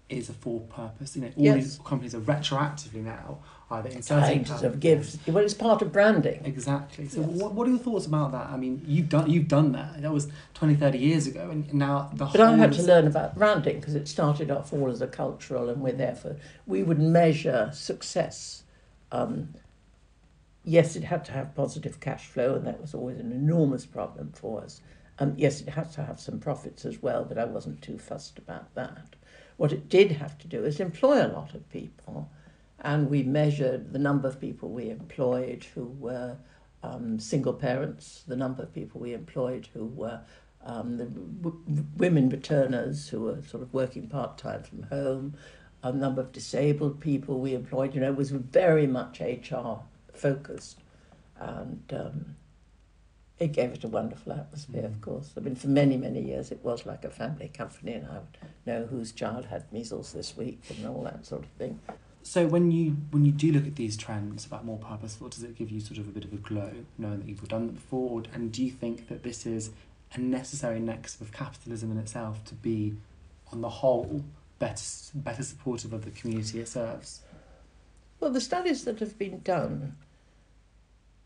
is 0.10 0.30
a 0.30 0.34
for 0.34 0.62
purpose. 0.62 1.16
You 1.16 1.24
know, 1.24 1.28
all 1.36 1.44
Yes. 1.44 1.56
these 1.56 1.80
companies 1.84 2.16
are 2.16 2.20
retroactively 2.22 3.04
now 3.04 3.40
either 3.72 3.90
inserting 3.90 4.44
to 4.46 4.68
of 4.68 4.80
give. 4.80 5.18
Well, 5.28 5.44
it's 5.44 5.54
part 5.54 5.82
of 5.82 5.92
branding. 5.92 6.42
Exactly. 6.46 7.08
So, 7.10 7.22
Yes. 7.22 7.30
what, 7.42 7.54
what 7.54 7.68
are 7.68 7.72
your 7.72 7.80
thoughts 7.80 8.06
about 8.06 8.32
that? 8.34 8.48
I 8.48 8.56
mean, 8.58 8.82
you've 8.86 9.10
done 9.10 9.30
you've 9.30 9.48
done 9.48 9.72
that. 9.74 10.02
That 10.02 10.14
was 10.14 10.28
20, 10.54 10.76
30 10.76 10.98
years 10.98 11.26
ago, 11.28 11.50
and 11.50 11.74
now 11.74 12.10
the 12.14 12.26
But. 12.26 12.40
I 12.40 12.56
had 12.56 12.74
to 12.74 12.84
learn 12.84 13.08
about 13.08 13.36
branding 13.36 13.80
because 13.80 13.96
it 13.96 14.08
started 14.08 14.52
off 14.52 14.72
all 14.72 14.90
as 14.92 15.02
a 15.02 15.08
cultural, 15.08 15.70
and 15.70 15.82
we're 15.82 15.94
there 15.94 16.16
for. 16.16 16.36
We 16.68 16.84
would 16.84 17.00
measure 17.00 17.70
success. 17.74 18.63
Um, 19.14 19.54
yes, 20.66 20.96
it 20.96 21.04
had 21.04 21.24
to 21.26 21.32
have 21.32 21.56
positive 21.56 22.00
cash 22.00 22.26
flow, 22.26 22.56
and 22.56 22.66
that 22.66 22.82
was 22.82 22.94
always 22.94 23.20
an 23.20 23.32
enormous 23.32 23.86
problem 23.86 24.32
for 24.34 24.62
us. 24.62 24.82
Um, 25.20 25.36
yes, 25.38 25.62
it 25.62 25.70
had 25.70 25.92
to 25.94 26.04
have 26.04 26.20
some 26.20 26.40
profits 26.40 26.84
as 26.84 27.02
well, 27.02 27.24
but 27.24 27.38
I 27.38 27.46
wasn't 27.46 27.82
too 27.82 28.00
fussed 28.00 28.40
about 28.40 28.74
that. 28.74 29.16
What 29.58 29.72
it 29.72 29.88
did 29.88 30.12
have 30.14 30.38
to 30.40 30.48
do 30.48 30.66
is 30.66 30.80
employ 30.80 31.26
a 31.26 31.30
lot 31.30 31.54
of 31.54 31.70
people, 31.70 32.32
and 32.80 33.10
we 33.10 33.22
measured 33.22 33.94
the 33.94 34.00
number 34.00 34.28
of 34.28 34.42
people 34.42 34.70
we 34.70 34.90
employed 34.90 35.66
who 35.76 35.86
were 35.86 36.38
um, 36.82 37.20
single 37.20 37.54
parents, 37.54 38.24
the 38.28 38.36
number 38.36 38.64
of 38.64 38.74
people 38.74 39.00
we 39.00 39.14
employed 39.14 39.70
who 39.74 39.86
were 39.86 40.22
um, 40.66 40.98
the 40.98 41.06
w- 41.06 41.86
women 41.98 42.30
returners 42.30 43.10
who 43.10 43.22
were 43.22 43.42
sort 43.44 43.62
of 43.62 43.74
working 43.74 44.08
part 44.08 44.38
time 44.38 44.64
from 44.64 44.84
home, 44.84 45.36
a 45.84 45.92
number 45.92 46.22
of 46.22 46.32
disabled 46.32 47.00
people 47.00 47.40
we 47.40 47.54
employed. 47.54 47.94
You 47.94 48.02
know, 48.02 48.12
was 48.14 48.32
very 48.32 48.88
much 48.88 49.20
HR 49.20 49.80
focused, 50.14 50.80
and 51.40 51.84
um, 51.94 52.36
it 53.40 53.52
gave 53.52 53.72
it 53.74 53.84
a 53.84 53.88
wonderful 53.88 54.32
atmosphere. 54.34 54.86
Of 54.86 54.94
Mm. 54.94 55.02
course, 55.02 55.34
I 55.38 55.42
mean, 55.42 55.56
for 55.56 55.68
many 55.68 55.98
many 55.98 56.22
years 56.22 56.52
it 56.52 56.64
was 56.64 56.86
like 56.86 57.04
a 57.04 57.10
family 57.10 57.50
company, 57.50 57.94
and 57.94 58.08
I 58.08 58.14
would 58.20 58.38
know 58.66 58.86
whose 58.86 59.12
child 59.12 59.46
had 59.46 59.72
measles 59.72 60.14
this 60.14 60.36
week 60.38 60.62
and 60.70 60.88
all 60.88 61.04
that 61.04 61.26
sort 61.26 61.44
of 61.44 61.50
thing. 61.52 61.80
So 62.26 62.48
when 62.48 62.72
you 62.72 62.96
when 63.12 63.26
you 63.26 63.34
do 63.34 63.52
look 63.52 63.68
at 63.68 63.76
these 63.76 63.98
trends 63.98 64.46
about 64.46 64.64
more 64.64 64.78
purposeful, 64.78 65.28
does 65.28 65.44
it 65.44 65.58
give 65.58 65.70
you 65.70 65.82
sort 65.82 65.98
of 65.98 66.08
a 66.08 66.12
bit 66.12 66.24
of 66.24 66.32
a 66.32 66.38
glow 66.38 66.72
knowing 66.98 67.20
that 67.20 67.28
you've 67.28 67.46
done 67.50 67.68
that 67.68 67.74
before? 67.74 68.24
And 68.34 68.50
do 68.52 68.64
you 68.64 68.72
think 68.72 69.10
that 69.10 69.24
this 69.24 69.46
is 69.46 69.72
a 70.14 70.20
necessary 70.20 70.80
next 70.80 71.20
of 71.20 71.34
capitalism 71.34 71.92
in 71.92 71.98
itself 71.98 72.42
to 72.46 72.54
be, 72.56 72.94
on 73.52 73.60
the 73.62 73.70
whole, 73.70 74.24
better 74.60 74.84
better 75.16 75.44
supportive 75.44 75.94
of 75.94 76.06
the 76.06 76.12
community 76.12 76.60
it 76.60 76.68
serves? 76.68 77.22
Well, 78.20 78.32
the 78.32 78.42
studies 78.42 78.86
that 78.86 79.00
have 79.00 79.18
been 79.18 79.42
done 79.42 79.98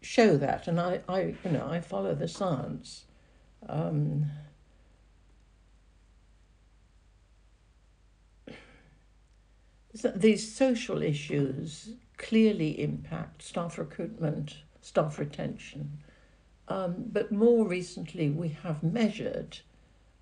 show 0.01 0.37
that, 0.37 0.67
and 0.67 0.79
I, 0.79 1.01
I 1.07 1.35
you 1.43 1.51
know, 1.51 1.67
I 1.67 1.81
follow 1.81 2.15
the 2.15 2.27
science. 2.27 3.05
Um, 3.67 4.25
so 9.93 10.11
these 10.15 10.55
social 10.55 11.01
issues 11.01 11.93
clearly 12.17 12.81
impact 12.81 13.43
staff 13.43 13.77
recruitment, 13.77 14.57
staff 14.81 15.19
retention, 15.19 15.99
um, 16.67 16.95
but 17.11 17.31
more 17.31 17.67
recently 17.67 18.29
we 18.29 18.49
have 18.63 18.83
measured 18.83 19.59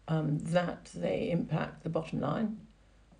um, 0.07 0.37
that 0.39 0.89
they 0.93 1.29
impact 1.31 1.83
the 1.83 1.89
bottom 1.89 2.21
line, 2.21 2.57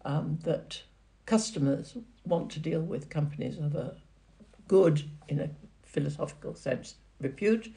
um, 0.05 0.39
that 0.43 0.83
customers 1.25 1.97
want 2.23 2.49
to 2.51 2.59
deal 2.59 2.81
with 2.81 3.09
companies 3.09 3.57
of 3.57 3.75
a 3.75 3.97
good, 4.67 5.03
in 5.27 5.39
a 5.39 5.49
philosophical 5.83 6.55
sense, 6.55 6.95
repute. 7.19 7.73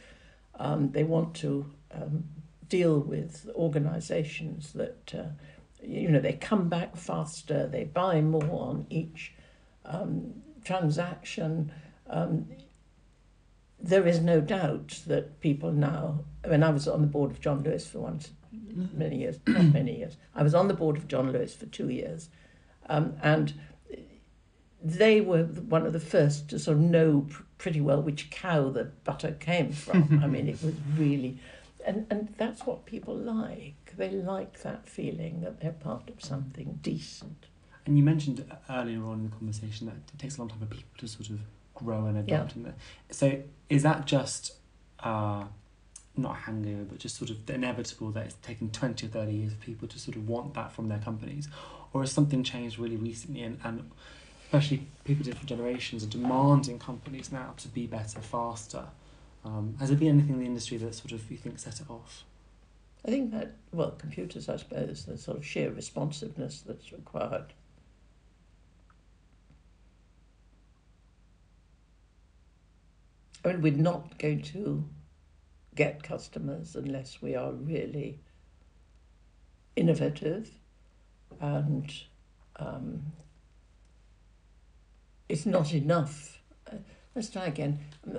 Um, 0.57 0.93
they 0.93 1.05
want 1.05 1.35
to 1.37 1.73
um, 1.93 2.25
deal 2.69 3.01
with 3.01 3.49
organisations 3.55 4.73
that, 4.75 5.15
uh, 5.15 5.31
you 5.83 6.09
know, 6.09 6.21
they 6.21 6.35
come 6.35 6.69
back 6.69 6.97
faster, 6.97 7.67
they 7.67 7.85
buy 7.85 8.21
more 8.21 8.51
on 8.51 8.87
each 8.91 9.33
um, 9.85 10.35
transaction. 10.65 11.73
Um, 12.09 12.47
there 13.81 14.07
is 14.07 14.21
no 14.21 14.41
doubt 14.41 15.01
that 15.07 15.41
people 15.41 15.73
now, 15.73 16.25
I 16.45 16.49
mean, 16.49 16.63
I 16.63 16.71
was 16.71 16.89
on 16.89 17.01
the 17.01 17.07
board 17.07 17.31
of 17.31 17.41
John 17.41 17.63
Lewis 17.63 17.87
for 17.87 18.01
once, 18.01 18.31
many 18.93 19.19
years, 19.19 19.39
not 19.47 19.73
many 19.73 19.99
years. 19.99 20.17
I 20.35 20.43
was 20.43 20.55
on 20.55 20.69
the 20.69 20.75
board 20.75 20.97
of 20.97 21.09
John 21.09 21.33
Lewis 21.33 21.55
for 21.55 21.67
two 21.67 21.89
years. 21.89 22.29
Um, 22.89 23.15
and 23.23 23.55
they 24.83 25.21
were 25.21 25.45
one 25.45 25.87
of 25.87 25.93
the 25.93 26.01
first 26.01 26.49
to 26.51 26.59
sort 26.59 26.77
of 26.77 26.83
know 26.83 27.27
pr- 27.29 27.43
pretty 27.59 27.81
well 27.81 28.01
which 28.01 28.31
cow 28.31 28.71
the 28.71 28.85
butter 28.85 29.33
came 29.33 29.73
from. 29.73 30.21
I 30.23 30.27
mean, 30.27 30.49
it 30.49 30.63
was 30.63 30.75
really, 30.97 31.39
and, 31.85 32.07
and 32.11 32.35
that's 32.39 32.65
what 32.65 32.87
people 32.87 33.17
like. 33.17 33.95
They 33.97 34.11
like 34.11 34.63
that 34.63 34.89
feeling 34.89 35.41
that 35.41 35.61
they're 35.61 35.73
part 35.73 36.09
of 36.09 36.23
something 36.23 36.79
decent. 36.83 37.47
And 37.85 37.97
you 37.97 38.05
mentioned 38.05 38.45
earlier 38.71 39.03
on 39.05 39.15
in 39.21 39.25
the 39.25 39.37
conversation 39.37 39.87
that 39.87 39.97
it 39.97 40.19
takes 40.19 40.37
a 40.37 40.41
long 40.41 40.49
time 40.49 40.61
for 40.61 40.67
people 40.67 40.91
to 40.99 41.09
sort 41.09 41.31
of 41.31 41.41
grow 41.75 42.07
and 42.07 42.19
adapt. 42.19 42.55
And 42.55 42.75
so 43.11 43.43
is 43.69 43.83
that 43.83 44.05
just 44.07 44.53
uh, 45.01 45.45
not 46.19 46.37
hangover, 46.37 46.85
but 46.85 46.99
just 46.99 47.17
sort 47.17 47.31
of 47.31 47.47
the 47.47 47.55
inevitable 47.55 48.11
that 48.13 48.27
it's 48.27 48.35
taken 48.37 48.71
20 48.71 49.07
or 49.07 49.09
30 49.09 49.33
years 49.33 49.53
for 49.53 49.59
people 49.59 49.89
to 49.89 49.99
sort 49.99 50.17
of 50.17 50.29
want 50.29 50.55
that 50.55 50.73
from 50.73 50.89
their 50.89 50.99
companies? 50.99 51.49
Or 51.93 52.03
has 52.03 52.13
something 52.13 52.43
changed 52.43 52.79
really 52.79 52.97
recently 52.97 53.43
and, 53.43 53.59
and 53.65 53.91
especially 54.45 54.87
people 55.05 55.25
different 55.25 55.49
generations 55.49 56.05
are 56.05 56.09
demanding 56.09 56.79
companies 56.79 57.33
now 57.33 57.55
to 57.59 57.69
be 57.69 57.87
better, 57.87 58.21
faster? 58.21 58.85
Um, 59.45 59.77
has 59.79 59.89
there 59.89 59.99
been 59.99 60.09
anything 60.09 60.35
in 60.35 60.41
the 60.41 60.47
industry 60.47 60.77
that 60.79 60.95
sort 60.95 61.13
of 61.13 61.31
you 61.31 61.37
think 61.37 61.59
set 61.59 61.81
it 61.81 61.89
off? 61.89 62.25
I 63.05 63.11
think 63.11 63.31
that, 63.33 63.53
well, 63.73 63.93
computers, 63.93 64.49
I 64.49 64.57
suppose, 64.57 65.05
the 65.05 65.17
sort 65.17 65.39
of 65.39 65.47
sheer 65.47 65.71
responsiveness 65.71 66.63
that's 66.67 66.93
required. 66.93 67.53
I 73.45 73.49
mean, 73.49 73.63
we're 73.63 73.73
not 73.73 74.19
going 74.19 74.43
to 74.43 74.85
get 75.79 76.03
customers 76.03 76.75
unless 76.75 77.23
we 77.23 77.37
are 77.37 77.53
really 77.53 78.19
innovative 79.77 80.51
and 81.41 81.95
um, 82.57 83.01
it's 85.29 85.47
not 85.47 85.73
enough. 85.73 86.41
Uh, 86.67 86.79
let's 87.15 87.31
try 87.31 87.47
again. 87.47 87.79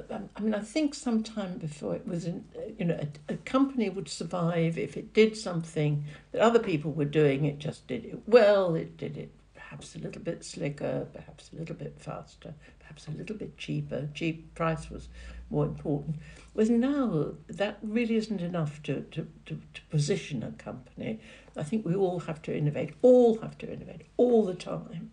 Um, 0.09 0.29
I 0.37 0.39
mean, 0.39 0.53
I 0.53 0.61
think 0.61 0.95
sometime 0.95 1.57
before 1.57 1.95
it 1.95 2.07
was, 2.07 2.25
in, 2.25 2.45
uh, 2.55 2.61
you 2.77 2.85
know, 2.85 2.97
a, 3.27 3.33
a 3.33 3.37
company 3.37 3.89
would 3.89 4.07
survive 4.07 4.77
if 4.77 4.95
it 4.95 5.13
did 5.13 5.35
something 5.35 6.05
that 6.31 6.39
other 6.39 6.59
people 6.59 6.93
were 6.93 7.03
doing. 7.03 7.43
It 7.43 7.59
just 7.59 7.87
did 7.87 8.05
it 8.05 8.19
well. 8.25 8.73
It 8.73 8.95
did 8.95 9.17
it 9.17 9.31
perhaps 9.69 9.93
a 9.95 9.99
little 9.99 10.21
bit 10.23 10.43
slicker, 10.43 11.05
perhaps 11.13 11.51
a 11.53 11.55
little 11.55 11.75
bit 11.75 11.93
faster, 11.99 12.55
perhaps 12.79 13.07
a 13.07 13.11
little 13.11 13.35
bit 13.35 13.55
cheaper. 13.55 14.09
Cheap 14.15 14.55
price 14.55 14.89
was 14.89 15.09
more 15.51 15.65
important. 15.65 16.15
Whereas 16.53 16.71
now 16.71 17.33
that 17.47 17.77
really 17.83 18.15
isn't 18.15 18.41
enough 18.41 18.81
to, 18.83 19.01
to, 19.11 19.27
to, 19.45 19.61
to 19.75 19.81
position 19.91 20.41
a 20.41 20.51
company. 20.53 21.19
I 21.55 21.61
think 21.61 21.85
we 21.85 21.93
all 21.93 22.21
have 22.21 22.41
to 22.43 22.57
innovate, 22.57 22.95
all 23.03 23.37
have 23.41 23.59
to 23.59 23.71
innovate 23.71 24.07
all 24.17 24.43
the 24.43 24.55
time. 24.55 25.11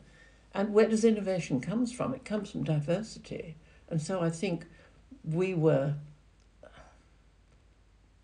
And 0.55 0.73
where 0.73 0.89
does 0.89 1.05
innovation 1.05 1.61
comes 1.61 1.93
from? 1.93 2.15
It 2.15 2.25
comes 2.25 2.51
from 2.51 2.65
diversity. 2.65 3.57
And 3.91 4.01
so 4.01 4.23
I 4.23 4.31
think 4.31 4.65
we 5.23 5.53
were 5.53 5.97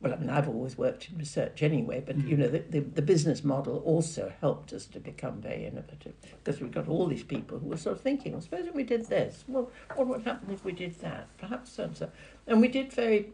well, 0.03 0.13
I 0.13 0.17
mean, 0.17 0.31
I've 0.31 0.49
always 0.49 0.77
worked 0.77 1.09
in 1.09 1.17
research 1.17 1.63
anyway, 1.63 2.03
but 2.05 2.19
mm. 2.19 2.29
you 2.29 2.37
know, 2.37 2.49
the, 2.49 2.59
the, 2.59 2.81
the 2.81 3.03
business 3.03 3.45
model 3.45 3.79
also 3.85 4.33
helped 4.41 4.73
us 4.73 4.85
to 4.87 4.99
become 4.99 5.41
very 5.41 5.65
innovative 5.65 6.15
because 6.43 6.61
we 6.61 6.69
got 6.69 6.89
all 6.89 7.07
these 7.07 7.23
people 7.23 7.61
who 7.61 7.69
were 7.69 7.77
sort 7.77 7.97
of 7.97 8.03
thinking, 8.03 8.33
well, 8.33 8.41
supposing 8.41 8.75
we 8.75 8.83
did 8.83 9.07
this, 9.07 9.45
well, 9.47 9.71
what 9.95 10.09
would 10.09 10.23
happen 10.23 10.53
if 10.53 10.65
we 10.65 10.73
did 10.73 10.99
that? 11.01 11.29
Perhaps 11.39 11.73
so 11.73 11.85
and 11.85 11.97
so. 11.97 12.11
And 12.49 12.61
we 12.61 12.67
did 12.67 12.93
very 12.93 13.31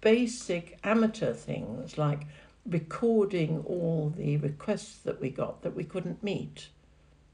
basic 0.00 0.78
amateur 0.84 1.34
things 1.34 1.98
like 1.98 2.22
recording 2.64 3.62
all 3.66 4.12
the 4.16 4.38
requests 4.38 4.96
that 4.98 5.20
we 5.20 5.28
got 5.28 5.62
that 5.62 5.76
we 5.76 5.84
couldn't 5.84 6.22
meet. 6.22 6.68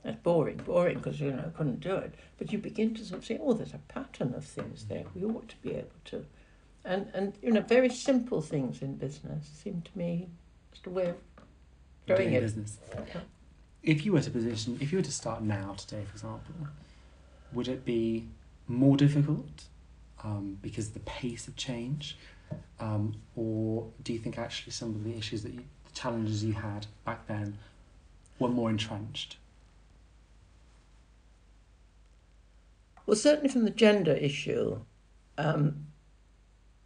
That's 0.03 0.16
boring, 0.23 0.57
boring 0.57 0.99
because 0.99 1.21
you 1.21 1.31
know 1.31 1.53
couldn't 1.57 1.79
do 1.79 1.95
it. 1.95 2.14
But 2.37 2.53
you 2.53 2.59
begin 2.59 2.95
to 2.95 3.05
sort 3.05 3.21
of 3.21 3.27
say, 3.27 3.38
oh, 3.40 3.53
there's 3.53 3.75
a 3.75 3.79
pattern 3.79 4.35
of 4.35 4.45
things 4.45 4.87
there. 4.87 5.05
We 5.14 5.25
ought 5.25 5.49
to 5.51 5.57
be 5.59 5.71
able 5.75 6.01
to 6.07 6.25
and 6.85 7.09
and 7.14 7.35
you 7.42 7.53
know 7.53 7.61
very 7.61 7.88
simple 7.88 8.40
things 8.40 8.83
in 8.83 8.97
business 8.97 9.47
seem 9.62 9.83
to 9.83 9.99
me 9.99 10.29
just 10.73 10.87
a 10.87 10.90
way 10.90 11.09
of 11.11 11.16
doing 12.07 12.18
Doing 12.21 12.33
it. 12.35 12.40
business. 12.40 12.79
If 13.83 14.05
you 14.05 14.12
were 14.12 14.21
to 14.21 14.31
position, 14.31 14.79
if 14.81 14.92
you 14.92 14.99
were 14.99 15.05
to 15.05 15.12
start 15.12 15.42
now 15.42 15.75
today, 15.77 16.05
for 16.05 16.12
example, 16.12 16.55
would 17.53 17.68
it 17.68 17.85
be 17.85 18.29
more 18.68 18.97
difficult 18.97 19.64
um, 20.23 20.59
because 20.62 20.88
of 20.88 20.95
the 20.95 21.01
pace 21.01 21.49
of 21.49 21.57
change, 21.57 22.16
um, 22.81 23.14
or 23.35 23.88
do 24.05 24.12
you 24.12 24.18
think 24.21 24.38
actually 24.38 24.73
some 24.73 24.90
of 24.90 25.03
the 25.05 25.16
issues 25.16 25.42
that 25.42 25.53
you, 25.53 25.64
the 25.85 25.92
challenges 25.95 26.45
you 26.45 26.53
had 26.53 26.87
back 27.05 27.27
then, 27.27 27.59
were 28.38 28.49
more 28.49 28.71
entrenched? 28.71 29.37
Well, 33.07 33.16
certainly 33.16 33.49
from 33.49 33.64
the 33.64 33.71
gender 33.71 34.12
issue, 34.12 34.79
um, 35.38 35.87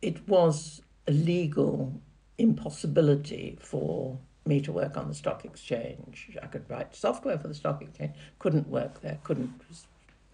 it 0.03 0.27
was 0.29 0.83
a 1.07 1.13
legal 1.13 2.01
impossibility 2.39 3.59
for 3.61 4.19
me 4.45 4.61
to 4.61 4.73
work 4.73 4.97
on 4.97 5.09
the 5.09 5.15
stock 5.15 5.45
exchange. 5.45 6.37
I 6.43 6.47
could 6.47 6.69
write 6.69 6.95
software 6.95 7.39
for 7.39 7.49
the 7.49 7.55
stock 7.55 7.83
exchange, 7.83 8.13
couldn't 8.39 8.69
work 8.69 9.01
there, 9.01 9.19
couldn't 9.25 9.53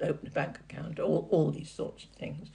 open 0.03 0.27
a 0.27 0.31
bank 0.31 0.59
account, 0.59 0.99
all, 0.99 1.29
all 1.31 1.51
these 1.51 1.71
sorts 1.71 2.05
of 2.05 2.11
things. 2.11 2.51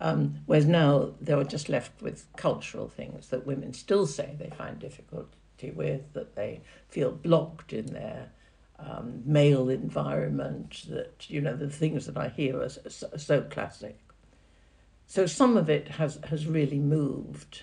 Um, 0.00 0.40
whereas 0.46 0.66
now 0.66 1.14
they 1.20 1.34
were 1.34 1.44
just 1.44 1.68
left 1.68 2.02
with 2.02 2.26
cultural 2.36 2.88
things 2.88 3.28
that 3.28 3.46
women 3.46 3.72
still 3.72 4.06
say 4.06 4.36
they 4.38 4.50
find 4.50 4.78
difficulty 4.78 5.70
with, 5.70 6.12
that 6.12 6.36
they 6.36 6.60
feel 6.88 7.12
blocked 7.12 7.72
in 7.72 7.86
their 7.86 8.30
um, 8.78 9.22
male 9.24 9.70
environment, 9.70 10.84
that, 10.90 11.28
you 11.28 11.40
know, 11.40 11.56
the 11.56 11.70
things 11.70 12.06
that 12.06 12.16
I 12.16 12.28
hear 12.28 12.60
are 12.60 12.68
so, 12.68 13.08
so 13.16 13.40
classic. 13.42 13.98
So 15.06 15.26
some 15.26 15.56
of 15.56 15.70
it 15.70 15.88
has, 15.88 16.18
has 16.28 16.46
really 16.46 16.78
moved. 16.78 17.62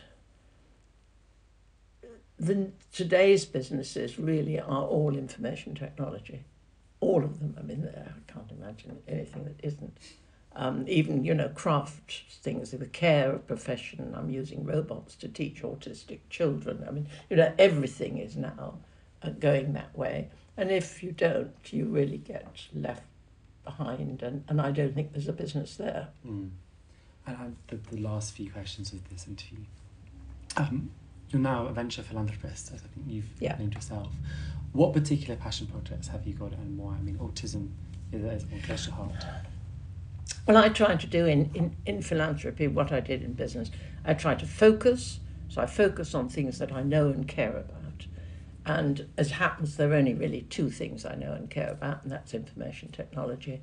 The, 2.39 2.71
today's 2.91 3.45
businesses 3.45 4.17
really 4.17 4.59
are 4.59 4.83
all 4.83 5.15
information 5.15 5.75
technology. 5.75 6.45
All 6.99 7.23
of 7.23 7.39
them. 7.39 7.55
I 7.59 7.63
mean, 7.63 7.87
I 7.95 8.31
can't 8.31 8.51
imagine 8.51 8.97
anything 9.07 9.43
that 9.43 9.59
isn't. 9.61 9.97
Um, 10.55 10.85
even, 10.87 11.23
you 11.23 11.33
know, 11.33 11.49
craft 11.49 12.23
things, 12.29 12.71
the 12.71 12.85
care 12.85 13.33
of 13.33 13.47
profession, 13.47 14.13
I'm 14.15 14.29
using 14.29 14.63
robots 14.63 15.15
to 15.15 15.27
teach 15.27 15.63
autistic 15.63 16.19
children. 16.29 16.85
I 16.87 16.91
mean, 16.91 17.07
you 17.29 17.35
know, 17.35 17.51
everything 17.57 18.19
is 18.19 18.37
now 18.37 18.77
uh, 19.23 19.29
going 19.31 19.73
that 19.73 19.97
way. 19.97 20.29
And 20.55 20.69
if 20.71 21.01
you 21.01 21.11
don't, 21.11 21.55
you 21.71 21.85
really 21.85 22.19
get 22.19 22.67
left 22.73 23.03
behind. 23.63 24.21
And, 24.21 24.43
and 24.47 24.61
I 24.61 24.71
don't 24.71 24.93
think 24.93 25.11
there's 25.11 25.27
a 25.27 25.33
business 25.33 25.75
there. 25.75 26.09
Mm. 26.25 26.51
And 27.25 27.37
I, 27.37 27.47
the, 27.67 27.77
the 27.95 28.01
last 28.01 28.33
few 28.33 28.51
questions 28.51 28.91
of 28.91 29.07
this 29.09 29.27
interview. 29.27 29.59
Um, 30.57 30.91
you're 31.29 31.41
now 31.41 31.65
a 31.65 31.73
venture 31.73 32.03
philanthropist, 32.03 32.71
as 32.73 32.81
I 32.81 32.87
think 32.93 33.07
you've 33.07 33.25
yeah. 33.39 33.55
named 33.57 33.73
yourself. 33.73 34.09
What 34.73 34.93
particular 34.93 35.35
passion 35.35 35.67
projects 35.67 36.07
have 36.07 36.27
you 36.27 36.33
got 36.33 36.51
and 36.53 36.77
why? 36.77 36.95
I 36.95 37.01
mean, 37.01 37.17
autism 37.17 37.69
is, 38.11 38.43
is 38.43 38.65
close 38.65 38.85
to 38.85 38.91
heart. 38.91 39.25
Well, 40.47 40.57
I 40.57 40.69
try 40.69 40.95
to 40.95 41.07
do 41.07 41.25
in, 41.25 41.49
in, 41.53 41.75
in 41.85 42.01
philanthropy 42.01 42.67
what 42.67 42.91
I 42.91 42.99
did 42.99 43.23
in 43.23 43.33
business. 43.33 43.71
I 44.03 44.13
try 44.13 44.35
to 44.35 44.45
focus, 44.45 45.19
so 45.47 45.61
I 45.61 45.65
focus 45.65 46.13
on 46.13 46.27
things 46.27 46.59
that 46.59 46.71
I 46.71 46.83
know 46.83 47.09
and 47.09 47.27
care 47.27 47.55
about. 47.55 48.07
And 48.65 49.07
as 49.17 49.31
happens, 49.31 49.75
there 49.77 49.91
are 49.91 49.95
only 49.95 50.13
really 50.13 50.41
two 50.41 50.69
things 50.69 51.05
I 51.05 51.15
know 51.15 51.33
and 51.33 51.49
care 51.49 51.71
about, 51.71 52.03
and 52.03 52.11
that's 52.11 52.33
information 52.33 52.89
technology 52.91 53.61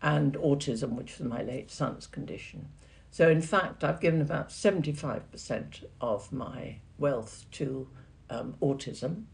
and 0.00 0.34
autism, 0.34 0.92
which 0.92 1.14
is 1.14 1.20
my 1.20 1.42
late 1.42 1.70
son's 1.70 2.06
condition. 2.06 2.68
So, 3.10 3.28
in 3.28 3.42
fact, 3.42 3.84
I've 3.84 4.00
given 4.00 4.20
about 4.20 4.50
75% 4.50 5.84
of 6.00 6.32
my 6.32 6.78
wealth 6.98 7.46
to 7.52 7.88
um, 8.30 8.54
autism, 8.60 9.24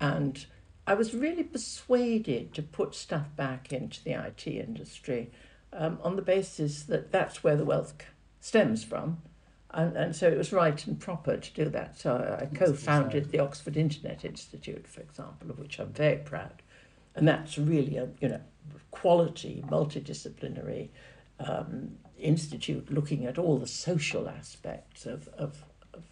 and 0.00 0.44
I 0.86 0.94
was 0.94 1.14
really 1.14 1.44
persuaded 1.44 2.52
to 2.54 2.62
put 2.62 2.94
stuff 2.94 3.34
back 3.36 3.72
into 3.72 4.04
the 4.04 4.12
IT 4.12 4.46
industry 4.46 5.30
um, 5.72 5.98
on 6.02 6.16
the 6.16 6.22
basis 6.22 6.82
that 6.84 7.10
that's 7.10 7.42
where 7.42 7.56
the 7.56 7.64
wealth 7.64 7.94
stems 8.40 8.84
from. 8.84 9.22
And, 9.70 9.96
and 9.96 10.14
so 10.14 10.28
it 10.28 10.38
was 10.38 10.52
right 10.52 10.86
and 10.86 11.00
proper 11.00 11.36
to 11.36 11.52
do 11.52 11.68
that. 11.70 11.98
So 11.98 12.38
I 12.40 12.54
co 12.54 12.72
founded 12.74 13.30
the 13.30 13.40
Oxford 13.40 13.76
Internet 13.76 14.24
Institute, 14.24 14.86
for 14.86 15.00
example, 15.00 15.50
of 15.50 15.58
which 15.58 15.80
I'm 15.80 15.92
very 15.92 16.18
proud. 16.18 16.62
And 17.16 17.26
that's 17.26 17.58
really 17.58 17.96
a 17.96 18.08
you 18.20 18.28
know 18.28 18.40
quality, 18.90 19.64
multidisciplinary 19.68 20.90
um, 21.40 21.96
institute 22.24 22.90
looking 22.90 23.26
at 23.26 23.38
all 23.38 23.58
the 23.58 23.66
social 23.66 24.28
aspects 24.28 25.06
of, 25.06 25.28
of, 25.38 25.64
of 25.92 26.02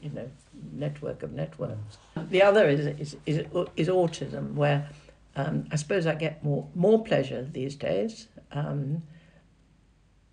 you 0.00 0.10
know 0.10 0.30
network 0.72 1.22
of 1.22 1.32
networks. 1.32 1.98
The 2.16 2.42
other 2.42 2.68
is 2.68 2.86
is 2.86 3.16
is, 3.26 3.38
is 3.76 3.88
autism, 3.88 4.54
where 4.54 4.88
um, 5.36 5.66
I 5.70 5.76
suppose 5.76 6.06
I 6.06 6.14
get 6.14 6.44
more 6.44 6.68
more 6.74 7.02
pleasure 7.04 7.42
these 7.50 7.76
days. 7.76 8.28
Um, 8.52 9.02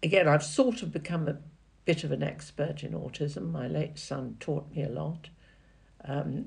again, 0.04 0.28
I've 0.28 0.43
sort 0.43 0.82
of 0.82 0.91
become 0.91 1.28
a 1.28 1.38
bit 1.86 2.04
of 2.04 2.12
an 2.12 2.24
expert 2.24 2.84
in 2.84 2.91
autism. 2.91 3.52
My 3.52 3.67
late 3.67 3.98
son 3.98 4.38
taught 4.39 4.72
me 4.76 4.84
a 4.84 4.89
lot. 4.89 5.30
Um, 6.06 6.45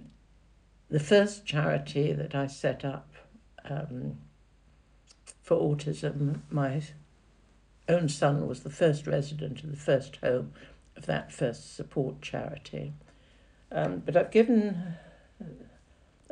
the 0.88 1.00
first 1.00 1.46
charity 1.46 2.12
that 2.12 2.34
I 2.34 2.46
set 2.46 2.84
up 2.84 3.12
um, 3.68 4.18
for 5.42 5.56
autism, 5.56 6.40
my 6.50 6.82
own 7.88 8.08
son 8.08 8.46
was 8.46 8.60
the 8.60 8.70
first 8.70 9.06
resident 9.06 9.62
of 9.62 9.70
the 9.70 9.76
first 9.76 10.16
home 10.16 10.52
of 10.96 11.06
that 11.06 11.32
first 11.32 11.74
support 11.74 12.20
charity. 12.20 12.92
Um, 13.70 14.02
but 14.04 14.16
I've 14.16 14.30
given, 14.30 14.96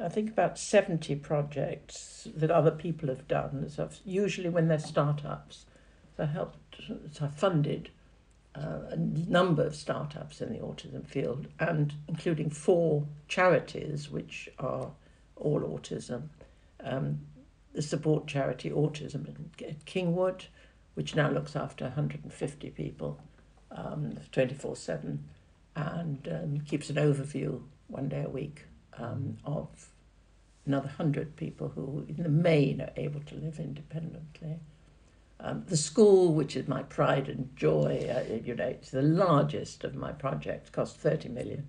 I 0.01 0.09
think, 0.09 0.31
about 0.31 0.59
70 0.59 1.17
projects 1.17 2.29
that 2.35 2.51
other 2.51 2.71
people 2.71 3.09
have 3.09 3.27
done. 3.27 3.69
So 3.69 3.85
I've, 3.85 4.01
usually 4.05 4.51
when 4.51 4.69
they're 4.69 4.79
startups. 4.79 5.67
So 6.17 6.25
I 6.25 6.27
helped, 6.27 6.81
so 7.13 7.25
I 7.25 7.29
funded 7.29 7.91
uh, 8.55 8.81
a 8.91 8.97
number 8.97 9.65
of 9.65 9.75
startups 9.75 10.41
in 10.41 10.53
the 10.53 10.59
autism 10.59 11.07
field, 11.07 11.47
and 11.59 11.95
including 12.09 12.51
four 12.51 13.07
charities 13.29 14.11
which 14.11 14.49
are 14.59 14.91
all 15.37 15.61
autism. 15.61 16.29
Um, 16.83 17.21
the 17.73 17.83
support 17.83 18.27
charity 18.27 18.71
Autism 18.71 19.29
at 19.61 19.85
Kingwood, 19.85 20.47
which 20.95 21.15
now 21.15 21.31
looks 21.31 21.57
after 21.57 21.85
150 21.85 22.71
people 22.71 23.21
um, 23.71 24.19
24 24.33 24.77
7 24.77 25.25
and 25.77 26.29
um, 26.29 26.61
keeps 26.61 26.91
an 26.91 26.97
overview 26.97 27.61
one 27.87 28.09
day 28.09 28.25
a 28.25 28.29
week 28.29 28.65
um, 28.99 29.37
of 29.45 29.69
another 30.67 30.87
100 30.87 31.37
people 31.37 31.69
who, 31.69 32.05
in 32.09 32.23
the 32.23 32.29
main, 32.29 32.81
are 32.81 32.93
able 32.97 33.21
to 33.21 33.35
live 33.35 33.59
independently. 33.59 34.59
Um, 35.39 35.65
the 35.67 35.77
school, 35.77 36.35
which 36.35 36.55
is 36.55 36.69
my 36.69 36.83
pride 36.83 37.29
and 37.29 37.55
joy, 37.57 38.07
uh, 38.15 38.35
you 38.45 38.55
know, 38.55 38.67
it's 38.67 38.91
the 38.91 39.03
largest 39.03 39.85
of 39.85 39.95
my 39.95 40.13
projects, 40.13 40.69
cost 40.69 40.99
30 40.99 41.31
million. 41.31 41.69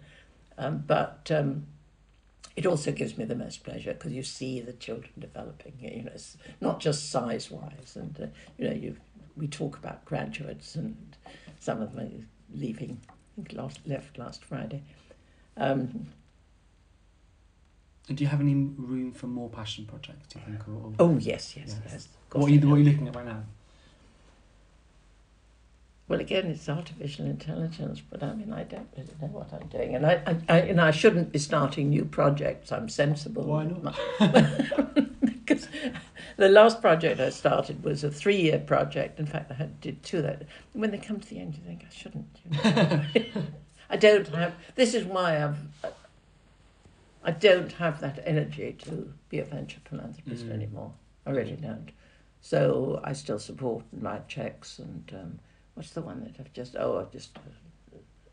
Um, 0.57 0.83
but 0.85 1.31
um, 1.33 1.67
it 2.55 2.65
also 2.65 2.91
gives 2.91 3.17
me 3.17 3.23
the 3.23 3.35
most 3.35 3.63
pleasure 3.63 3.93
because 3.93 4.11
you 4.11 4.23
see 4.23 4.59
the 4.59 4.73
children 4.73 5.11
developing. 5.17 5.73
You 5.79 6.03
know, 6.03 6.11
it's 6.13 6.37
not 6.59 6.79
just 6.81 7.09
size 7.09 7.49
wise, 7.49 7.95
and 7.95 8.19
uh, 8.21 8.27
you 8.57 8.67
know, 8.67 8.75
you 8.75 8.97
we 9.35 9.47
talk 9.47 9.77
about 9.77 10.05
graduates, 10.05 10.75
and 10.75 11.17
some 11.59 11.81
of 11.81 11.95
them 11.95 12.05
are 12.05 12.57
leaving. 12.57 12.99
I 13.09 13.13
think 13.35 13.53
last, 13.53 13.79
left 13.85 14.17
last 14.17 14.43
Friday. 14.43 14.83
Um, 15.57 16.07
do 18.07 18.23
you 18.23 18.27
have 18.27 18.41
any 18.41 18.55
room 18.55 19.11
for 19.13 19.27
more 19.27 19.49
passion 19.49 19.85
projects? 19.85 20.27
Do 20.33 20.39
you 20.39 20.45
think? 20.45 20.67
Or, 20.67 20.87
or 20.87 20.93
oh 20.99 21.17
yes, 21.17 21.55
yes, 21.55 21.77
yes. 21.83 21.91
yes 21.91 22.07
what, 22.31 22.49
are 22.49 22.53
you, 22.53 22.59
what 22.67 22.75
are 22.75 22.79
you 22.79 22.85
looking 22.91 23.07
at 23.07 23.15
right 23.15 23.25
now? 23.25 23.43
Well, 26.07 26.19
again, 26.19 26.47
it's 26.47 26.67
artificial 26.67 27.25
intelligence, 27.25 28.01
but 28.01 28.21
I 28.21 28.33
mean, 28.33 28.51
I 28.51 28.63
don't 28.63 28.89
really 28.97 29.13
know 29.21 29.27
what 29.27 29.53
I'm 29.53 29.67
doing, 29.67 29.95
and 29.95 30.05
I, 30.05 30.21
I, 30.25 30.37
I 30.49 30.59
and 30.59 30.81
I 30.81 30.91
shouldn't 30.91 31.31
be 31.31 31.39
starting 31.39 31.89
new 31.89 32.03
projects. 32.03 32.71
I'm 32.71 32.89
sensible. 32.89 33.43
Why 33.43 33.65
not? 33.65 33.97
the 36.37 36.49
last 36.49 36.81
project 36.81 37.19
I 37.19 37.29
started 37.29 37.83
was 37.83 38.03
a 38.03 38.11
three-year 38.11 38.59
project. 38.59 39.19
In 39.19 39.25
fact, 39.25 39.51
I 39.51 39.55
had 39.55 39.79
did 39.81 40.03
two 40.03 40.17
of 40.17 40.23
that. 40.23 40.43
When 40.73 40.91
they 40.91 40.97
come 40.97 41.19
to 41.19 41.29
the 41.29 41.39
end, 41.39 41.55
you 41.55 41.61
think 41.63 41.83
I 41.85 41.93
shouldn't. 41.93 42.39
You 42.49 42.57
know? 42.63 43.03
I 43.89 43.97
don't 43.97 44.27
have. 44.29 44.55
This 44.75 44.93
is 44.93 45.05
why 45.05 45.43
I've. 45.43 45.57
I 47.23 47.31
don't 47.31 47.71
have 47.73 48.01
that 48.01 48.19
energy 48.25 48.75
to 48.85 49.13
be 49.29 49.39
a 49.39 49.45
venture 49.45 49.79
philanthropist 49.87 50.47
mm. 50.47 50.51
anymore. 50.51 50.93
I 51.25 51.31
really 51.31 51.55
don't. 51.55 51.91
So 52.41 52.99
I 53.03 53.13
still 53.13 53.37
support 53.39 53.85
and 53.91 54.03
write 54.03 54.27
checks 54.27 54.79
and. 54.79 55.11
Um, 55.13 55.39
what's 55.73 55.91
the 55.91 56.01
one 56.01 56.23
that 56.23 56.35
I've 56.39 56.53
just 56.53 56.75
oh 56.77 56.99
I've 56.99 57.11
just 57.11 57.37
uh, 57.37 57.41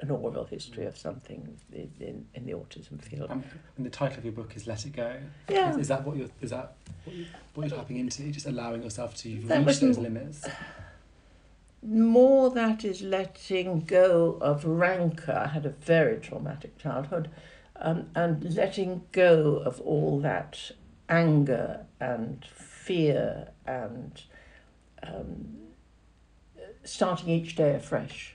an 0.01 0.11
oral 0.11 0.45
history 0.45 0.87
of 0.87 0.97
something 0.97 1.57
in, 1.73 2.25
in 2.35 2.47
the 2.47 2.53
autism 2.53 3.03
field. 3.03 3.31
Um, 3.31 3.43
and 3.77 3.85
the 3.85 3.91
title 3.91 4.19
of 4.19 4.25
your 4.25 4.33
book 4.33 4.53
is 4.55 4.67
"Let 4.67 4.87
It 4.87 4.95
Go." 4.95 5.17
Yeah. 5.49 5.71
Is, 5.71 5.79
is 5.79 5.89
that 5.89 6.05
what 6.05 6.17
you're 6.17 6.29
is 6.41 6.51
that 6.51 6.77
what, 7.05 7.17
you, 7.17 7.27
what 7.55 7.69
you're 7.69 7.79
tapping 7.79 7.99
into? 7.99 8.31
Just 8.31 8.47
allowing 8.47 8.83
yourself 8.83 9.17
to 9.19 9.41
that 9.43 9.67
reach 9.67 9.81
those 9.81 9.99
limits. 9.99 10.47
More 11.83 12.51
that 12.51 12.85
is 12.85 13.03
letting 13.03 13.81
go 13.81 14.39
of 14.41 14.65
rancor. 14.65 15.33
I 15.33 15.49
had 15.49 15.65
a 15.67 15.71
very 15.71 16.19
traumatic 16.19 16.77
childhood, 16.79 17.31
um, 17.77 18.11
and 18.15 18.55
letting 18.55 19.03
go 19.13 19.63
of 19.65 19.81
all 19.81 20.21
that 20.21 20.73
anger 21.09 21.87
and 22.01 22.45
fear 22.45 23.49
and 23.67 24.23
um, 25.03 25.57
starting 26.85 27.29
each 27.29 27.57
day 27.57 27.75
afresh. 27.75 28.35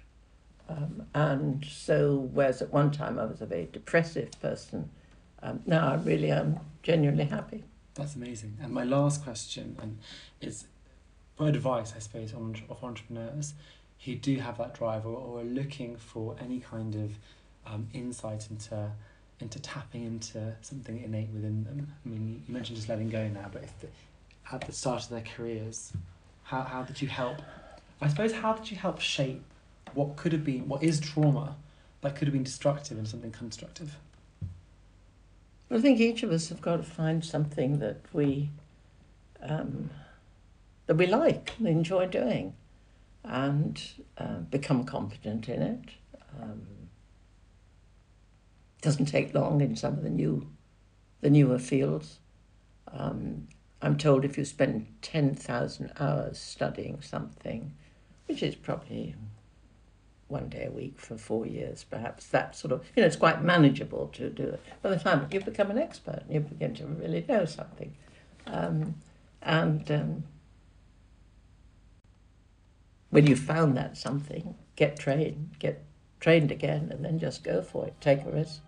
Um, 0.69 1.05
and 1.13 1.65
so, 1.65 2.29
whereas 2.33 2.61
at 2.61 2.71
one 2.71 2.91
time 2.91 3.19
I 3.19 3.25
was 3.25 3.41
a 3.41 3.45
very 3.45 3.67
depressive 3.71 4.31
person, 4.41 4.89
um, 5.41 5.61
now 5.65 5.91
I 5.91 5.95
really 5.95 6.31
am 6.31 6.59
genuinely 6.81 7.25
happy. 7.25 7.63
That's 7.95 8.15
amazing. 8.15 8.57
And 8.61 8.73
my 8.73 8.83
last 8.83 9.23
question 9.23 9.77
and 9.81 9.99
is 10.41 10.65
for 11.37 11.47
advice, 11.47 11.93
I 11.95 11.99
suppose, 11.99 12.33
on 12.33 12.55
of 12.69 12.83
entrepreneurs 12.83 13.53
who 14.05 14.15
do 14.15 14.37
have 14.37 14.57
that 14.57 14.73
drive 14.73 15.05
or, 15.05 15.15
or 15.15 15.41
are 15.41 15.43
looking 15.43 15.95
for 15.97 16.35
any 16.41 16.59
kind 16.59 16.95
of 16.95 17.11
um, 17.71 17.87
insight 17.93 18.47
into 18.49 18.91
into 19.39 19.59
tapping 19.59 20.05
into 20.05 20.55
something 20.61 21.03
innate 21.03 21.29
within 21.29 21.63
them? 21.65 21.91
I 22.05 22.09
mean, 22.09 22.43
you- 22.47 22.53
mentioned 22.53 22.77
just 22.77 22.87
letting 22.87 23.09
go 23.09 23.27
now, 23.27 23.49
but 23.51 23.63
the, 23.81 23.87
at 24.51 24.61
the 24.61 24.71
start 24.71 25.03
of 25.03 25.09
their 25.09 25.21
careers, 25.35 25.91
how, 26.43 26.61
how 26.61 26.83
did 26.83 27.01
you 27.01 27.07
help? 27.09 27.41
I 28.01 28.07
suppose, 28.07 28.31
how 28.31 28.53
did 28.53 28.69
you 28.71 28.77
help 28.77 28.99
shape 28.99 29.43
what 29.93 30.15
could 30.15 30.31
have 30.31 30.43
been, 30.43 30.67
what 30.67 30.83
is 30.83 30.99
trauma 30.99 31.55
that 32.01 32.15
could 32.15 32.27
have 32.27 32.33
been 32.33 32.43
destructive 32.43 32.97
and 32.97 33.07
something 33.07 33.31
constructive? 33.31 33.97
I 35.71 35.79
think 35.79 35.99
each 35.99 36.21
of 36.21 36.31
us 36.31 36.49
have 36.49 36.61
got 36.61 36.77
to 36.77 36.83
find 36.83 37.25
something 37.25 37.79
that 37.79 38.01
we 38.13 38.49
um, 39.41 39.89
that 40.85 40.95
we 40.95 41.07
like 41.07 41.53
enjoy 41.59 42.07
doing, 42.07 42.53
and 43.23 43.81
uh, 44.17 44.39
become 44.49 44.83
competent 44.83 45.49
in 45.49 45.61
it. 45.61 45.89
Um, 46.39 46.67
doesn't 48.81 49.05
take 49.05 49.33
long 49.33 49.61
in 49.61 49.75
some 49.75 49.93
of 49.93 50.03
the 50.03 50.09
new, 50.09 50.47
the 51.21 51.29
newer 51.29 51.57
fields. 51.57 52.19
Um, 52.91 53.47
I'm 53.81 53.97
told 53.97 54.25
if 54.25 54.37
you 54.37 54.45
spend 54.45 54.87
ten 55.01 55.33
thousand 55.33 55.91
hours 55.99 56.37
studying 56.37 57.01
something, 57.01 57.73
which 58.27 58.43
is 58.43 58.55
probably 58.55 59.15
one 60.33 60.49
day 60.49 60.65
a 60.65 60.71
week 60.71 60.99
for 60.99 61.17
four 61.17 61.45
years, 61.45 61.85
perhaps 61.89 62.27
that 62.27 62.55
sort 62.55 62.73
of 62.73 62.83
you 62.95 63.01
know 63.01 63.07
it's 63.07 63.15
quite 63.15 63.41
manageable 63.41 64.07
to 64.13 64.29
do 64.29 64.43
it. 64.43 64.61
By 64.81 64.89
the 64.89 64.99
time 64.99 65.27
you 65.31 65.39
become 65.39 65.71
an 65.71 65.77
expert, 65.77 66.23
you 66.29 66.41
begin 66.41 66.73
to 66.75 66.85
really 66.85 67.23
know 67.29 67.45
something, 67.45 67.95
um, 68.47 68.95
and 69.41 69.89
um, 69.91 70.23
when 73.11 73.27
you've 73.27 73.39
found 73.39 73.77
that 73.77 73.95
something, 73.95 74.55
get 74.75 74.97
trained, 74.99 75.51
get 75.59 75.85
trained 76.19 76.51
again, 76.51 76.89
and 76.91 77.05
then 77.05 77.19
just 77.19 77.43
go 77.43 77.61
for 77.61 77.85
it. 77.85 77.93
Take 78.01 78.25
a 78.25 78.31
risk. 78.31 78.59